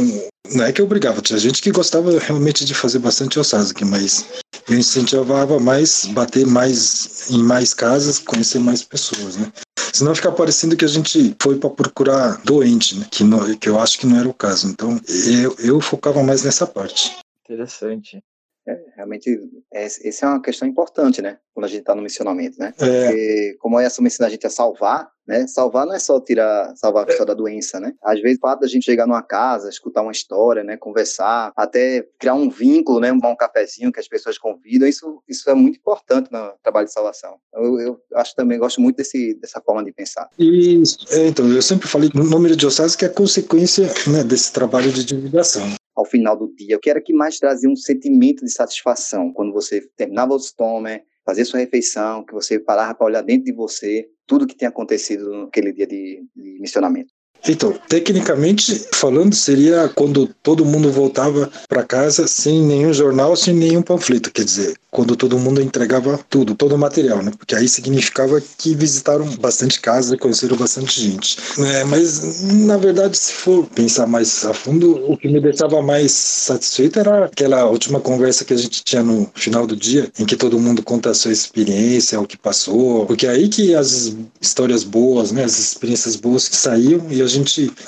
não 0.53 0.65
é 0.65 0.73
que 0.73 0.81
eu 0.81 0.87
brigava, 0.87 1.21
tinha 1.21 1.39
gente 1.39 1.61
que 1.61 1.73
gostava 1.73 2.17
realmente 2.19 2.65
de 2.65 2.75
fazer 2.75 3.01
bastante 3.01 3.39
Osasco, 3.39 3.85
mas 3.85 4.25
eu 4.69 4.79
incentivava 4.79 5.59
mais, 5.59 6.07
bater 6.07 6.47
mais 6.47 7.31
em 7.31 7.43
mais 7.43 7.75
casas, 7.75 8.19
conhecer 8.19 8.61
mais 8.61 8.83
pessoas, 8.83 9.37
né? 9.37 9.53
Senão 9.93 10.15
fica 10.15 10.31
parecendo 10.31 10.77
que 10.77 10.85
a 10.85 10.89
gente 10.89 11.35
foi 11.41 11.59
para 11.59 11.71
procurar 11.71 12.41
doente, 12.45 12.99
né? 12.99 13.07
Que, 13.11 13.25
não, 13.25 13.55
que 13.57 13.69
eu 13.69 13.81
acho 13.81 13.99
que 13.99 14.07
não 14.07 14.19
era 14.19 14.29
o 14.29 14.35
caso. 14.35 14.69
Então, 14.69 15.01
eu, 15.27 15.57
eu 15.59 15.81
focava 15.81 16.23
mais 16.23 16.43
nessa 16.43 16.67
parte. 16.67 17.17
Interessante. 17.45 18.23
É, 18.69 18.79
realmente, 18.97 19.41
essa 19.73 20.27
é 20.27 20.29
uma 20.29 20.43
questão 20.43 20.67
importante, 20.67 21.23
né? 21.23 21.39
Quando 21.55 21.67
a 21.67 21.69
gente 21.69 21.81
está 21.81 21.95
no 21.95 22.03
missionamento, 22.03 22.59
né? 22.59 22.75
É. 22.81 23.07
Porque, 23.07 23.57
como 23.61 23.79
essa 23.79 24.03
ensina 24.03 24.27
a 24.27 24.31
gente 24.31 24.47
a 24.47 24.51
salvar, 24.51 25.09
né? 25.27 25.47
Salvar 25.47 25.87
não 25.87 25.95
é 25.95 25.99
só 26.01 26.21
tirar, 26.21 26.75
salvar 26.77 27.05
a 27.05 27.07
questão 27.07 27.25
da 27.25 27.35
doença, 27.35 27.79
né? 27.79 27.95
Às 28.03 28.21
vezes, 28.21 28.39
o 28.39 28.41
fato 28.41 28.61
da 28.61 28.67
gente 28.67 28.85
chegar 28.85 29.07
numa 29.07 29.23
casa, 29.23 29.69
escutar 29.69 30.03
uma 30.03 30.11
história, 30.11 30.65
né? 30.65 30.77
Conversar, 30.77 31.53
até 31.57 32.07
criar 32.19 32.35
um 32.35 32.51
vínculo, 32.51 32.99
né? 32.99 33.13
Um 33.13 33.37
cafezinho 33.37 33.93
que 33.93 34.01
as 34.01 34.09
pessoas 34.09 34.37
convidam, 34.37 34.89
isso, 34.89 35.23
isso 35.29 35.49
é 35.49 35.55
muito 35.55 35.79
importante 35.79 36.31
no 36.33 36.53
trabalho 36.63 36.87
de 36.87 36.93
salvação. 36.93 37.37
Eu, 37.55 37.81
eu 37.81 38.01
acho 38.15 38.35
também, 38.35 38.59
gosto 38.59 38.81
muito 38.81 38.97
desse, 38.97 39.35
dessa 39.35 39.61
forma 39.61 39.85
de 39.85 39.93
pensar. 39.93 40.29
E, 40.39 40.83
é, 41.11 41.29
então, 41.29 41.47
eu 41.53 41.63
sempre 41.63 41.87
falei 41.87 42.11
no 42.13 42.25
número 42.25 42.55
de 42.55 42.61
dioceses 42.61 42.97
que 42.97 43.05
é 43.05 43.09
consequência 43.09 43.87
né, 44.09 44.25
desse 44.25 44.53
trabalho 44.53 44.91
de 44.91 45.05
divulgação 45.05 45.77
ao 45.97 46.05
final 46.05 46.37
do 46.37 46.55
dia? 46.55 46.77
O 46.77 46.81
que 46.81 46.91
era 46.91 47.01
que 47.01 47.13
mais 47.13 47.39
trazia 47.39 47.71
um 47.71 47.75
sentimento 47.75 48.45
de 48.45 48.53
satisfação 48.53 49.33
quando 49.33 49.53
você 49.53 49.81
terminava 49.97 50.35
o 50.35 50.39
stomer, 50.39 51.05
fazer 51.25 51.45
sua 51.45 51.61
refeição, 51.61 52.25
que 52.25 52.35
você 52.35 52.61
parava 52.61 52.95
para 52.95 53.07
olhar 53.07 53.23
dentro 53.23 53.47
de 53.47 53.53
você 53.53 54.09
tudo 54.27 54.47
que 54.47 54.57
tinha 54.57 54.69
acontecido 54.69 55.31
naquele 55.45 55.73
dia 55.73 55.87
de, 55.87 56.25
de 56.37 56.59
missionamento? 56.61 57.13
Então, 57.49 57.75
tecnicamente 57.89 58.87
falando, 58.93 59.35
seria 59.35 59.89
quando 59.95 60.29
todo 60.43 60.65
mundo 60.65 60.91
voltava 60.91 61.51
para 61.69 61.85
casa 61.85 62.27
sem 62.27 62.61
nenhum 62.63 62.93
jornal, 62.93 63.37
sem 63.37 63.55
nenhum 63.55 63.83
panfleto. 63.83 64.31
Quer 64.33 64.45
dizer, 64.45 64.75
quando 64.97 65.15
todo 65.15 65.39
mundo 65.39 65.61
entregava 65.61 66.19
tudo, 66.31 66.55
todo 66.55 66.75
o 66.75 66.79
material, 66.79 67.23
né? 67.23 67.31
Porque 67.37 67.55
aí 67.55 67.69
significava 67.69 68.41
que 68.57 68.75
visitaram 68.75 69.27
bastante 69.37 69.79
casa 69.79 70.17
conheceram 70.17 70.57
bastante 70.57 70.99
gente. 70.99 71.37
É, 71.59 71.85
mas, 71.85 72.43
na 72.43 72.79
verdade, 72.79 73.15
se 73.19 73.31
for 73.35 73.67
pensar 73.67 74.07
mais 74.07 74.43
a 74.47 74.55
fundo, 74.55 75.05
o 75.07 75.15
que 75.15 75.29
me 75.29 75.39
deixava 75.39 75.83
mais 75.83 76.13
satisfeito 76.13 76.99
era 76.99 77.27
aquela 77.27 77.67
última 77.67 78.01
conversa 78.01 78.43
que 78.43 78.55
a 78.55 78.57
gente 78.57 78.83
tinha 78.83 79.03
no 79.03 79.31
final 79.35 79.67
do 79.67 79.77
dia, 79.77 80.11
em 80.19 80.25
que 80.25 80.35
todo 80.35 80.59
mundo 80.59 80.83
conta 80.83 81.11
a 81.11 81.15
sua 81.15 81.31
experiência, 81.31 82.19
o 82.19 82.27
que 82.27 82.39
passou, 82.39 83.05
porque 83.05 83.27
é 83.27 83.31
aí 83.31 83.51
que 83.51 83.75
as 83.75 84.17
histórias 84.41 84.83
boas, 84.83 85.31
né? 85.31 85.45
As 85.45 85.59
experiências 85.59 86.17
boas 86.17 86.49
que 86.49 86.57
saíam 86.57 87.07
e 87.11 87.21
a 87.21 87.27
gente 87.27 87.36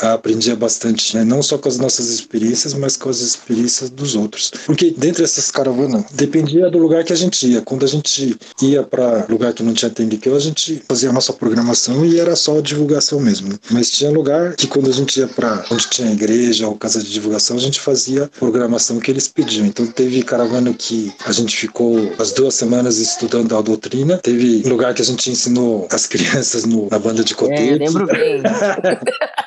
aprendia 0.00 0.57
bastante, 0.57 1.17
né? 1.17 1.25
Não 1.25 1.43
só 1.43 1.59
com 1.59 1.69
as 1.69 1.78
nossas 1.78 2.09
experiências, 2.09 2.75
mas 2.75 2.97
com 2.97 3.09
as 3.09 3.21
experiências 3.21 3.90
dos 3.90 4.14
outros. 4.14 4.50
Porque 4.67 4.90
dentro 4.97 5.23
dessas 5.23 5.50
caravanas, 5.50 6.05
dependia 6.12 6.71
do 6.71 6.78
lugar 6.78 7.05
que 7.05 7.12
a 7.12 7.17
gente 7.17 7.47
ia. 7.47 7.62
Quando 7.62 7.85
a 7.85 7.88
gente 7.88 8.37
ia 8.62 8.83
para 8.83 9.26
lugar 9.28 9.52
que 9.52 9.62
não 9.62 9.73
tinha 9.73 9.90
TNQ, 9.90 10.31
a 10.31 10.38
gente 10.38 10.83
fazia 10.88 11.11
a 11.11 11.12
nossa 11.12 11.33
programação 11.33 12.05
e 12.05 12.19
era 12.19 12.35
só 12.37 12.61
divulgação 12.61 13.21
mesmo. 13.21 13.49
Né? 13.49 13.59
Mas 13.71 13.90
tinha 13.90 14.11
lugar 14.11 14.55
que 14.55 14.67
quando 14.67 14.88
a 14.88 14.93
gente 14.93 15.19
ia 15.19 15.28
para 15.28 15.64
onde 15.71 15.88
tinha 15.88 16.11
igreja 16.12 16.67
ou 16.67 16.76
casa 16.76 17.02
de 17.02 17.11
divulgação, 17.11 17.57
a 17.57 17.61
gente 17.61 17.81
fazia 17.81 18.31
programação 18.38 18.99
que 18.99 19.11
eles 19.11 19.28
pediam. 19.28 19.67
Então 19.67 19.87
teve 19.87 20.23
caravana 20.23 20.73
que 20.75 21.12
a 21.25 21.33
gente 21.33 21.57
ficou 21.57 22.12
as 22.19 22.33
duas 22.33 22.55
semanas 22.55 22.99
estudando 22.99 23.57
a 23.57 23.62
doutrina. 23.62 24.19
Teve 24.19 24.62
lugar 24.69 24.95
que 24.95 25.02
a 25.02 25.05
gente 25.05 25.31
ensinou 25.31 25.87
as 25.90 26.07
crianças 26.07 26.64
no, 26.64 26.88
na 26.90 26.99
banda 26.99 27.25
de 27.25 27.35
cotete. 27.35 27.75
É, 27.75 27.76
lembro 27.76 28.07
bem. 28.07 28.43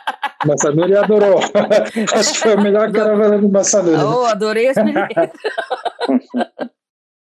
Massanuri 0.46 0.96
adorou. 0.96 1.40
Acho 2.14 2.34
que 2.34 2.40
foi 2.40 2.54
a 2.54 2.62
melhor 2.62 2.92
caravana 2.92 3.38
do 3.38 3.50
Massanuri. 3.50 4.04
Oh, 4.04 4.26
adorei 4.26 4.68
a 4.68 4.72
experiência. 4.72 5.32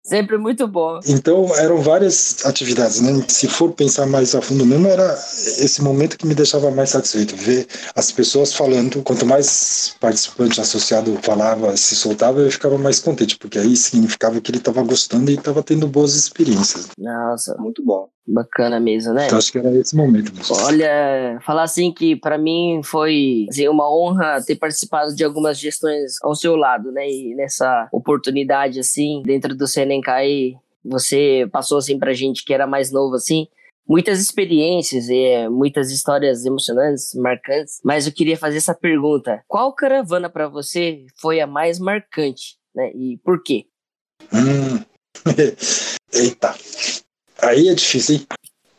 Sempre 0.03 0.39
muito 0.39 0.67
bom. 0.67 0.99
Então 1.07 1.55
eram 1.57 1.81
várias 1.81 2.45
atividades, 2.45 3.01
né? 3.01 3.13
Se 3.29 3.47
for 3.47 3.73
pensar 3.73 4.07
mais 4.07 4.35
a 4.35 4.41
fundo 4.41 4.67
mesmo, 4.67 4.89
era 4.89 5.13
esse 5.13 5.81
momento 5.83 6.19
que 6.19 6.27
me 6.27 6.35
deixava 6.35 6.69
mais 6.71 6.91
satisfeito, 6.91 7.37
ver 7.37 7.67
as 7.95 8.11
pessoas 8.11 8.53
falando. 8.53 9.03
Quanto 9.03 9.25
mais 9.25 9.95
participante 10.01 10.61
associado 10.61 11.17
falava, 11.23 11.77
se 11.77 11.95
soltava, 11.95 12.41
eu 12.41 12.51
ficava 12.51 12.77
mais 12.77 12.99
contente, 12.99 13.39
porque 13.39 13.59
aí 13.59 13.77
significava 13.77 14.41
que 14.41 14.51
ele 14.51 14.59
estava 14.59 14.83
gostando 14.83 15.31
e 15.31 15.35
estava 15.35 15.63
tendo 15.63 15.87
boas 15.87 16.15
experiências. 16.17 16.89
Nossa, 16.99 17.57
Muito 17.59 17.85
bom. 17.85 18.09
Bacana 18.33 18.79
mesmo, 18.79 19.13
né? 19.13 19.27
Então 19.27 19.39
acho 19.39 19.53
que 19.53 19.59
era 19.59 19.75
esse 19.77 19.95
momento. 19.97 20.33
mesmo. 20.35 20.57
Olha, 20.65 21.39
falar 21.45 21.65
assim 21.65 21.93
que 21.93 22.17
pra 22.17 22.39
mim 22.39 22.81
foi 22.85 23.47
assim, 23.51 23.69
uma 23.69 23.91
honra 23.91 24.43
ter 24.45 24.57
participado 24.57 25.15
de 25.15 25.25
algumas 25.25 25.59
gestões 25.59 26.15
ao 26.23 26.35
seu 26.35 26.57
lado, 26.57 26.93
né? 26.93 27.09
E 27.09 27.35
nessa 27.35 27.89
oportunidade 27.93 28.79
assim, 28.79 29.23
dentro 29.25 29.55
do 29.55 29.67
Senencai, 29.67 30.55
você 30.85 31.49
passou 31.53 31.79
assim 31.79 31.99
pra 31.99 32.13
gente 32.13 32.45
que 32.45 32.55
era 32.55 32.67
mais 32.67 32.91
novo 32.91 33.15
assim, 33.15 33.47
muitas 33.89 34.21
experiências 34.21 35.09
e 35.09 35.19
é, 35.19 35.49
muitas 35.49 35.91
histórias 35.91 36.45
emocionantes, 36.45 37.13
marcantes, 37.15 37.81
mas 37.85 38.07
eu 38.07 38.13
queria 38.13 38.37
fazer 38.37 38.59
essa 38.59 38.75
pergunta: 38.75 39.43
qual 39.49 39.75
caravana 39.75 40.31
pra 40.31 40.49
você 40.49 41.05
foi 41.21 41.41
a 41.41 41.47
mais 41.47 41.79
marcante, 41.79 42.57
né? 42.75 42.93
E 42.95 43.19
por 43.25 43.43
quê? 43.43 43.65
Hum. 44.33 44.85
Eita. 46.13 46.55
Aí 47.43 47.69
é 47.69 47.75
difícil, 47.75 48.17
hein? 48.17 48.27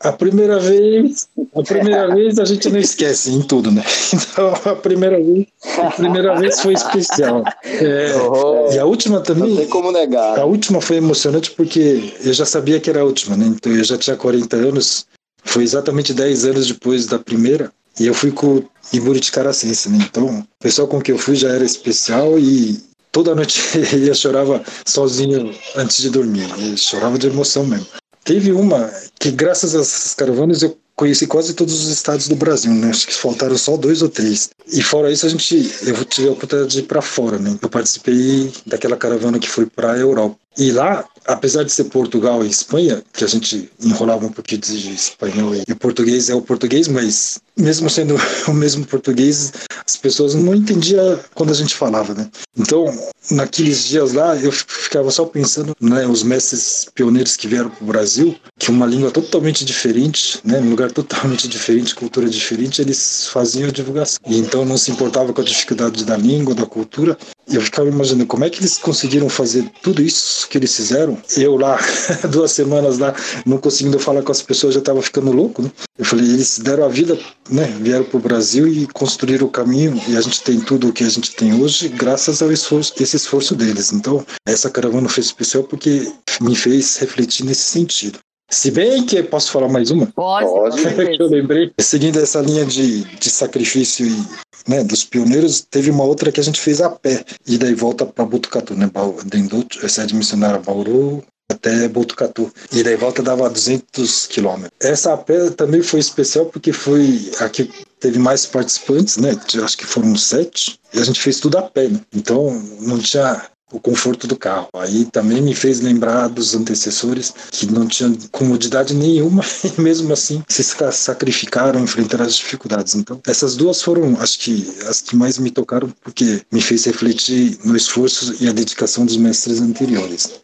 A 0.00 0.10
primeira 0.10 0.58
vez, 0.58 1.28
a 1.54 1.62
primeira 1.62 2.08
vez 2.14 2.36
a 2.40 2.44
gente 2.44 2.68
não 2.68 2.78
esquece 2.80 3.30
em 3.32 3.40
tudo, 3.42 3.70
né? 3.70 3.84
Então 4.12 4.52
a 4.64 4.74
primeira 4.74 5.16
vez, 5.22 5.46
a 5.78 5.90
primeira 5.92 6.38
vez 6.40 6.60
foi 6.60 6.74
especial. 6.74 7.44
É, 7.64 8.16
Oh, 8.16 8.72
e 8.72 8.78
a 8.78 8.84
última 8.84 9.16
não 9.18 9.22
também, 9.22 9.56
tem 9.56 9.68
como 9.68 9.92
negar. 9.92 10.38
a 10.40 10.44
última 10.44 10.80
foi 10.80 10.96
emocionante 10.96 11.52
porque 11.52 12.12
eu 12.24 12.32
já 12.32 12.44
sabia 12.44 12.80
que 12.80 12.90
era 12.90 13.00
a 13.00 13.04
última, 13.04 13.36
né? 13.36 13.46
Então 13.46 13.72
eu 13.72 13.84
já 13.84 13.96
tinha 13.96 14.16
40 14.16 14.56
anos, 14.56 15.06
foi 15.44 15.62
exatamente 15.62 16.12
10 16.12 16.44
anos 16.46 16.66
depois 16.66 17.06
da 17.06 17.18
primeira, 17.18 17.70
e 18.00 18.06
eu 18.06 18.14
fui 18.14 18.32
com 18.32 18.56
o 18.56 18.64
Iburi 18.92 19.20
Caracense, 19.30 19.88
né? 19.88 19.98
Então 20.10 20.26
o 20.26 20.44
pessoal 20.60 20.88
com 20.88 21.00
que 21.00 21.12
eu 21.12 21.18
fui 21.18 21.36
já 21.36 21.48
era 21.50 21.64
especial 21.64 22.38
e 22.40 22.76
toda 23.12 23.36
noite 23.36 23.60
eu 24.04 24.14
chorava 24.16 24.62
sozinho 24.84 25.54
antes 25.76 25.98
de 26.02 26.10
dormir, 26.10 26.48
eu 26.58 26.76
chorava 26.76 27.16
de 27.16 27.28
emoção 27.28 27.64
mesmo. 27.64 27.86
Teve 28.24 28.52
uma 28.52 28.90
que, 29.18 29.30
graças 29.30 29.74
essas 29.74 30.14
caravanas, 30.14 30.62
eu 30.62 30.76
conheci 30.94 31.26
quase 31.26 31.54
todos 31.54 31.74
os 31.82 31.88
estados 31.88 32.28
do 32.28 32.36
Brasil, 32.36 32.72
né? 32.72 32.90
Acho 32.90 33.06
que 33.06 33.14
faltaram 33.14 33.56
só 33.58 33.76
dois 33.76 34.02
ou 34.02 34.08
três. 34.08 34.50
E 34.68 34.82
fora 34.82 35.10
isso, 35.10 35.26
a 35.26 35.28
gente, 35.28 35.70
eu 35.82 36.04
tive 36.04 36.28
a 36.28 36.32
oportunidade 36.32 36.72
de 36.72 36.78
ir 36.80 36.84
para 36.84 37.02
fora, 37.02 37.38
né? 37.38 37.56
Eu 37.60 37.68
participei 37.68 38.52
daquela 38.66 38.96
caravana 38.96 39.38
que 39.38 39.48
foi 39.48 39.66
para 39.66 39.92
a 39.92 39.98
Europa. 39.98 40.36
E 40.56 40.70
lá, 40.70 41.04
apesar 41.26 41.64
de 41.64 41.72
ser 41.72 41.84
Portugal 41.84 42.44
e 42.44 42.48
Espanha, 42.48 43.02
que 43.12 43.24
a 43.24 43.26
gente 43.26 43.70
enrolava 43.80 44.26
um 44.26 44.32
pouquinho 44.32 44.60
de 44.60 44.92
espanhol 44.92 45.54
e 45.54 45.74
português 45.74 46.28
é 46.28 46.34
o 46.34 46.42
português, 46.42 46.88
mas 46.88 47.40
mesmo 47.56 47.88
sendo 47.90 48.16
o 48.48 48.52
mesmo 48.52 48.84
português, 48.86 49.52
as 49.86 49.96
pessoas 49.96 50.34
não 50.34 50.54
entendiam 50.54 51.18
quando 51.34 51.50
a 51.50 51.54
gente 51.54 51.74
falava, 51.74 52.14
né? 52.14 52.28
Então, 52.56 52.86
naqueles 53.30 53.84
dias 53.84 54.12
lá, 54.12 54.36
eu 54.36 54.52
ficava 54.52 55.10
só 55.10 55.24
pensando, 55.24 55.74
né, 55.80 56.06
os 56.06 56.22
mestres 56.22 56.86
pioneiros 56.94 57.36
que 57.36 57.48
vieram 57.48 57.70
para 57.70 57.82
o 57.82 57.86
Brasil, 57.86 58.36
que 58.58 58.70
uma 58.70 58.86
língua 58.86 59.10
totalmente 59.10 59.64
diferente, 59.64 60.38
né, 60.44 60.58
um 60.58 60.70
lugar 60.70 60.90
totalmente 60.92 61.48
diferente, 61.48 61.94
cultura 61.94 62.28
diferente, 62.28 62.80
eles 62.80 63.26
faziam 63.28 63.68
a 63.68 63.72
divulgação. 63.72 64.18
E 64.26 64.38
então 64.38 64.64
não 64.64 64.78
se 64.78 64.90
importava 64.90 65.32
com 65.32 65.40
a 65.40 65.44
dificuldade 65.44 66.04
da 66.04 66.16
língua, 66.16 66.54
da 66.54 66.66
cultura. 66.66 67.16
E 67.48 67.56
eu 67.56 67.60
ficava 67.60 67.88
imaginando 67.88 68.26
como 68.26 68.44
é 68.44 68.50
que 68.50 68.60
eles 68.60 68.78
conseguiram 68.78 69.28
fazer 69.28 69.68
tudo 69.82 70.02
isso 70.02 70.48
que 70.48 70.56
eles 70.56 70.74
fizeram. 70.74 71.11
Eu 71.36 71.56
lá, 71.56 71.78
duas 72.30 72.52
semanas 72.52 72.98
lá, 72.98 73.14
não 73.46 73.58
conseguindo 73.58 73.98
falar 73.98 74.22
com 74.22 74.32
as 74.32 74.42
pessoas, 74.42 74.74
já 74.74 74.80
estava 74.80 75.00
ficando 75.02 75.32
louco, 75.32 75.62
né? 75.62 75.70
Eu 75.98 76.04
falei, 76.04 76.24
eles 76.24 76.58
deram 76.58 76.84
a 76.84 76.88
vida, 76.88 77.18
né? 77.50 77.64
Vieram 77.80 78.04
para 78.04 78.16
o 78.16 78.20
Brasil 78.20 78.66
e 78.66 78.86
construíram 78.88 79.46
o 79.46 79.50
caminho. 79.50 80.00
E 80.08 80.16
a 80.16 80.20
gente 80.20 80.42
tem 80.42 80.60
tudo 80.60 80.88
o 80.88 80.92
que 80.92 81.04
a 81.04 81.08
gente 81.08 81.34
tem 81.34 81.54
hoje, 81.60 81.88
graças 81.88 82.42
ao 82.42 82.50
esforço, 82.52 82.94
esse 83.00 83.16
esforço 83.16 83.54
deles. 83.54 83.92
Então, 83.92 84.24
essa 84.46 84.70
caravana 84.70 85.08
foi 85.08 85.22
especial 85.22 85.64
porque 85.64 86.12
me 86.40 86.56
fez 86.56 86.96
refletir 86.96 87.44
nesse 87.44 87.62
sentido. 87.62 88.18
Se 88.52 88.70
bem 88.70 89.06
que 89.06 89.22
posso 89.22 89.50
falar 89.50 89.68
mais 89.68 89.90
uma? 89.90 90.06
Pode, 90.06 90.46
Pode. 90.46 90.82
eu 91.18 91.26
lembrei. 91.26 91.72
Seguindo 91.80 92.20
essa 92.20 92.38
linha 92.42 92.66
de, 92.66 93.02
de 93.02 93.30
sacrifício 93.30 94.06
e, 94.06 94.26
né, 94.68 94.84
dos 94.84 95.04
pioneiros, 95.04 95.62
teve 95.62 95.90
uma 95.90 96.04
outra 96.04 96.30
que 96.30 96.38
a 96.38 96.42
gente 96.42 96.60
fez 96.60 96.82
a 96.82 96.90
pé. 96.90 97.24
E 97.46 97.56
daí 97.56 97.74
volta 97.74 98.04
para 98.04 98.26
Botucatu, 98.26 98.74
né? 98.74 98.90
Dendô, 99.24 99.64
sede 99.88 100.14
missionária 100.14 100.58
Bauru 100.58 101.24
até 101.50 101.88
Botucatu. 101.88 102.52
E 102.70 102.82
daí 102.82 102.94
volta 102.94 103.22
dava 103.22 103.48
200 103.48 104.26
quilômetros. 104.26 104.72
Essa 104.80 105.14
a 105.14 105.16
pé 105.16 105.48
também 105.50 105.82
foi 105.82 106.00
especial 106.00 106.44
porque 106.46 106.74
foi 106.74 107.30
a 107.40 107.48
que 107.48 107.70
teve 108.00 108.18
mais 108.18 108.44
participantes, 108.44 109.16
né? 109.16 109.34
Acho 109.64 109.78
que 109.78 109.86
foram 109.86 110.14
sete. 110.14 110.78
E 110.92 110.98
a 110.98 111.04
gente 111.04 111.20
fez 111.20 111.40
tudo 111.40 111.56
a 111.56 111.62
pé, 111.62 111.88
né? 111.88 112.00
Então 112.14 112.50
não 112.80 112.98
tinha 112.98 113.50
o 113.72 113.80
conforto 113.80 114.26
do 114.26 114.36
carro. 114.36 114.68
Aí 114.74 115.04
também 115.06 115.40
me 115.42 115.54
fez 115.54 115.80
lembrar 115.80 116.28
dos 116.28 116.54
antecessores 116.54 117.32
que 117.50 117.66
não 117.66 117.86
tinham 117.86 118.16
comodidade 118.30 118.94
nenhuma 118.94 119.42
e 119.64 119.80
mesmo 119.80 120.12
assim 120.12 120.42
se 120.48 120.62
sa- 120.62 120.92
sacrificaram, 120.92 121.80
enfrentaram 121.80 122.24
as 122.24 122.36
dificuldades. 122.36 122.94
Então, 122.94 123.20
essas 123.26 123.56
duas 123.56 123.82
foram, 123.82 124.16
acho 124.20 124.38
que, 124.38 124.72
as 124.88 125.00
que 125.00 125.16
mais 125.16 125.38
me 125.38 125.50
tocaram 125.50 125.92
porque 126.02 126.42
me 126.52 126.60
fez 126.60 126.84
refletir 126.84 127.58
no 127.64 127.76
esforço 127.76 128.34
e 128.40 128.48
a 128.48 128.52
dedicação 128.52 129.06
dos 129.06 129.16
mestres 129.16 129.60
anteriores. 129.60 130.41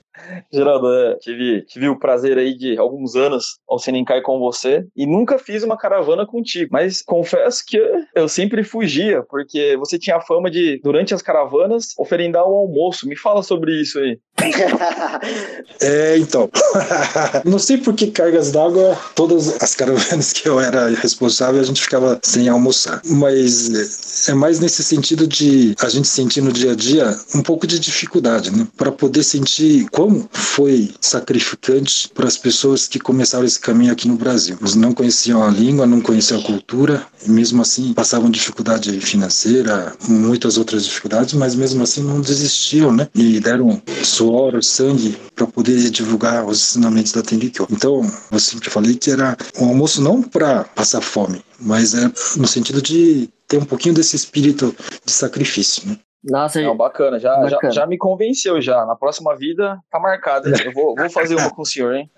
Geraldo, 0.52 0.92
é, 0.92 1.16
tive, 1.16 1.62
tive 1.62 1.88
o 1.88 1.99
prazer 1.99 2.38
aí 2.38 2.56
de 2.56 2.78
alguns 2.78 3.14
anos 3.16 3.58
ao 3.68 3.78
Senencai 3.78 4.20
com 4.20 4.38
você 4.38 4.87
e 4.97 5.06
nunca 5.06 5.38
fiz 5.38 5.62
uma 5.62 5.76
caravana 5.76 6.26
contigo, 6.26 6.70
mas 6.73 7.02
confesso 7.02 7.64
que 7.66 7.78
eu 8.14 8.28
sempre 8.28 8.62
fugia, 8.62 9.23
porque 9.28 9.76
você 9.76 9.99
tinha 9.99 10.16
a 10.16 10.20
fama 10.20 10.50
de, 10.50 10.80
durante 10.82 11.14
as 11.14 11.23
caravanas, 11.23 11.94
oferendar 11.99 12.44
o 12.44 12.56
almoço. 12.56 13.08
Me 13.08 13.16
fala 13.16 13.42
sobre 13.42 13.80
isso 13.80 13.99
aí. 13.99 14.18
É, 15.80 16.18
então. 16.18 16.50
não 17.45 17.59
sei 17.59 17.78
por 17.78 17.95
que 17.95 18.09
cargas 18.09 18.50
d'água, 18.50 18.99
todas 19.14 19.62
as 19.62 19.75
caravanas 19.76 20.33
que 20.33 20.49
eu 20.49 20.59
era 20.59 20.88
responsável, 20.88 21.61
a 21.61 21.64
gente 21.64 21.80
ficava 21.80 22.18
sem 22.23 22.49
almoçar. 22.49 23.00
Mas 23.04 24.28
é 24.28 24.35
mais 24.35 24.59
nesse 24.59 24.83
sentido 24.83 25.26
de 25.26 25.76
a 25.80 25.88
gente 25.88 26.09
sentir 26.09 26.40
no 26.40 26.52
dia 26.52 26.73
a 26.73 26.75
dia 26.75 27.16
um 27.35 27.42
pouco 27.42 27.66
de 27.66 27.78
dificuldade, 27.78 28.50
né? 28.50 28.66
Para 28.76 28.90
poder 28.90 29.23
sentir 29.23 29.87
como 29.90 30.28
foi 30.33 30.90
sacrificante 31.00 32.09
para 32.09 32.26
as 32.26 32.37
pessoas 32.37 32.88
que 32.88 32.99
começaram 32.99 33.45
esse 33.45 33.61
caminho 33.61 33.92
aqui 33.92 34.09
no 34.09 34.16
Brasil. 34.16 34.57
Eles 34.61 34.75
não 34.75 34.92
conheciam 34.92 35.42
a 35.42 35.49
língua, 35.49 35.87
não 35.87 36.00
conheciam 36.00 36.40
a 36.40 36.42
cultura, 36.42 37.07
e 37.25 37.30
mesmo 37.30 37.62
assim 37.62 37.92
passavam 37.92 38.30
dificuldade 38.30 39.00
financeira, 39.00 39.92
muitas 40.09 40.59
outras 40.59 40.85
dificuldades, 40.85 41.35
mas 41.35 41.54
mesmo 41.54 41.83
assim 41.83 42.02
não 42.02 42.21
desistiam, 42.21 42.92
né? 42.92 43.09
E 43.14 43.38
deram 43.40 43.80
suor, 44.28 44.62
sangue 44.62 45.16
para 45.35 45.47
poder 45.47 45.90
divulgar 45.90 46.44
os 46.44 46.58
ensinamentos 46.58 47.12
da 47.12 47.23
Tendikyo. 47.23 47.66
Então, 47.70 48.02
eu 48.30 48.38
sempre 48.38 48.68
falei 48.68 48.94
que 48.94 49.11
era 49.11 49.37
um 49.61 49.68
almoço 49.68 50.02
não 50.02 50.23
para 50.23 50.64
passar 50.64 51.00
fome, 51.00 51.42
mas 51.58 51.94
é 51.94 52.06
no 52.38 52.47
sentido 52.47 52.82
de 52.82 53.28
ter 53.47 53.56
um 53.56 53.64
pouquinho 53.64 53.94
desse 53.94 54.14
espírito 54.16 54.75
de 55.04 55.12
sacrifício, 55.12 55.88
né? 55.88 55.99
Nossa, 56.23 56.61
Não, 56.61 56.76
bacana, 56.76 57.18
já, 57.18 57.32
já, 57.44 57.56
Bacana. 57.56 57.73
já 57.73 57.87
me 57.87 57.97
convenceu 57.97 58.61
já. 58.61 58.85
Na 58.85 58.97
próxima 58.97 59.37
vida 59.37 59.78
tá 59.90 60.00
marcado. 60.00 60.49
Eu 60.49 60.73
vou, 60.73 60.94
vou 60.94 61.08
fazer 61.08 61.37
uma 61.37 61.49
com 61.49 61.62
o 61.62 61.66
senhor, 61.66 61.94
hein? 61.94 62.11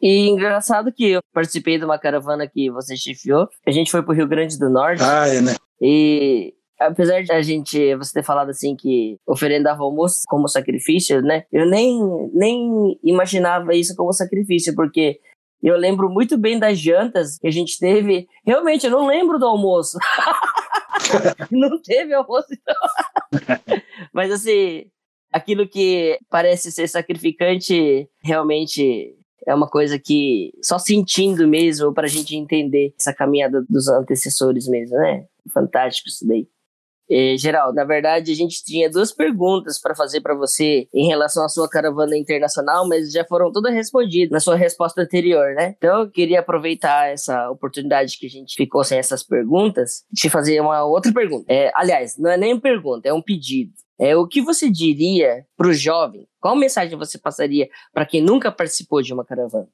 e 0.00 0.28
engraçado 0.28 0.92
que 0.92 1.10
eu 1.10 1.20
participei 1.34 1.76
de 1.76 1.84
uma 1.84 1.98
caravana 1.98 2.46
que 2.46 2.70
você 2.70 2.96
chefiou. 2.96 3.48
A 3.66 3.72
gente 3.72 3.90
foi 3.90 4.00
pro 4.02 4.14
Rio 4.14 4.28
Grande 4.28 4.56
do 4.56 4.70
Norte. 4.70 5.02
Ah, 5.02 5.26
é, 5.26 5.40
né? 5.40 5.56
E 5.82 6.54
apesar 6.78 7.22
de 7.22 7.32
a 7.32 7.42
gente, 7.42 7.94
você 7.96 8.14
ter 8.14 8.24
falado 8.24 8.50
assim 8.50 8.76
que 8.76 9.18
oferendava 9.26 9.82
almoço 9.82 10.22
como 10.26 10.48
sacrifício, 10.48 11.22
né? 11.22 11.44
Eu 11.52 11.66
nem, 11.66 12.00
nem 12.32 12.98
imaginava 13.02 13.74
isso 13.74 13.94
como 13.96 14.12
sacrifício, 14.12 14.74
porque 14.74 15.20
eu 15.62 15.76
lembro 15.76 16.10
muito 16.10 16.36
bem 16.36 16.58
das 16.58 16.78
jantas 16.78 17.38
que 17.38 17.46
a 17.46 17.50
gente 17.50 17.78
teve. 17.78 18.28
Realmente, 18.44 18.86
eu 18.86 18.92
não 18.92 19.06
lembro 19.06 19.38
do 19.38 19.46
almoço. 19.46 19.98
não 21.50 21.80
teve 21.82 22.14
almoço, 22.14 22.48
então. 22.50 22.74
Mas 24.12 24.30
assim, 24.30 24.84
aquilo 25.32 25.68
que 25.68 26.18
parece 26.30 26.70
ser 26.70 26.88
sacrificante 26.88 28.08
realmente 28.22 29.14
é 29.46 29.54
uma 29.54 29.68
coisa 29.68 29.98
que 29.98 30.52
só 30.62 30.78
sentindo 30.78 31.46
mesmo 31.46 31.94
pra 31.94 32.08
gente 32.08 32.36
entender 32.36 32.92
essa 32.98 33.14
caminhada 33.14 33.64
dos 33.68 33.88
antecessores 33.88 34.66
mesmo, 34.68 34.96
né? 34.96 35.26
Fantástico 35.52 36.08
isso 36.08 36.26
daí. 36.26 36.48
Eh, 37.08 37.36
Geraldo, 37.38 37.74
na 37.74 37.84
verdade, 37.84 38.32
a 38.32 38.34
gente 38.34 38.64
tinha 38.64 38.90
duas 38.90 39.12
perguntas 39.12 39.80
para 39.80 39.94
fazer 39.94 40.20
para 40.20 40.34
você 40.34 40.88
em 40.92 41.06
relação 41.06 41.44
à 41.44 41.48
sua 41.48 41.68
caravana 41.68 42.16
internacional, 42.16 42.88
mas 42.88 43.12
já 43.12 43.24
foram 43.24 43.52
todas 43.52 43.72
respondidas 43.72 44.30
na 44.30 44.40
sua 44.40 44.56
resposta 44.56 45.02
anterior, 45.02 45.54
né? 45.54 45.74
Então, 45.76 46.00
eu 46.00 46.10
queria 46.10 46.40
aproveitar 46.40 47.08
essa 47.08 47.50
oportunidade 47.50 48.18
que 48.18 48.26
a 48.26 48.30
gente 48.30 48.54
ficou 48.56 48.82
sem 48.82 48.98
essas 48.98 49.22
perguntas, 49.22 50.04
te 50.14 50.28
fazer 50.28 50.60
uma 50.60 50.84
outra 50.84 51.12
pergunta. 51.12 51.44
É, 51.48 51.70
aliás, 51.74 52.16
não 52.18 52.30
é 52.30 52.36
nem 52.36 52.58
pergunta, 52.58 53.08
é 53.08 53.12
um 53.12 53.22
pedido. 53.22 53.72
É, 53.98 54.14
o 54.16 54.26
que 54.26 54.42
você 54.42 54.70
diria 54.70 55.46
para 55.56 55.68
o 55.68 55.72
jovem? 55.72 56.26
Qual 56.40 56.54
mensagem 56.54 56.98
você 56.98 57.18
passaria 57.18 57.68
para 57.94 58.04
quem 58.04 58.20
nunca 58.20 58.52
participou 58.52 59.00
de 59.00 59.12
uma 59.12 59.24
caravana? 59.24 59.68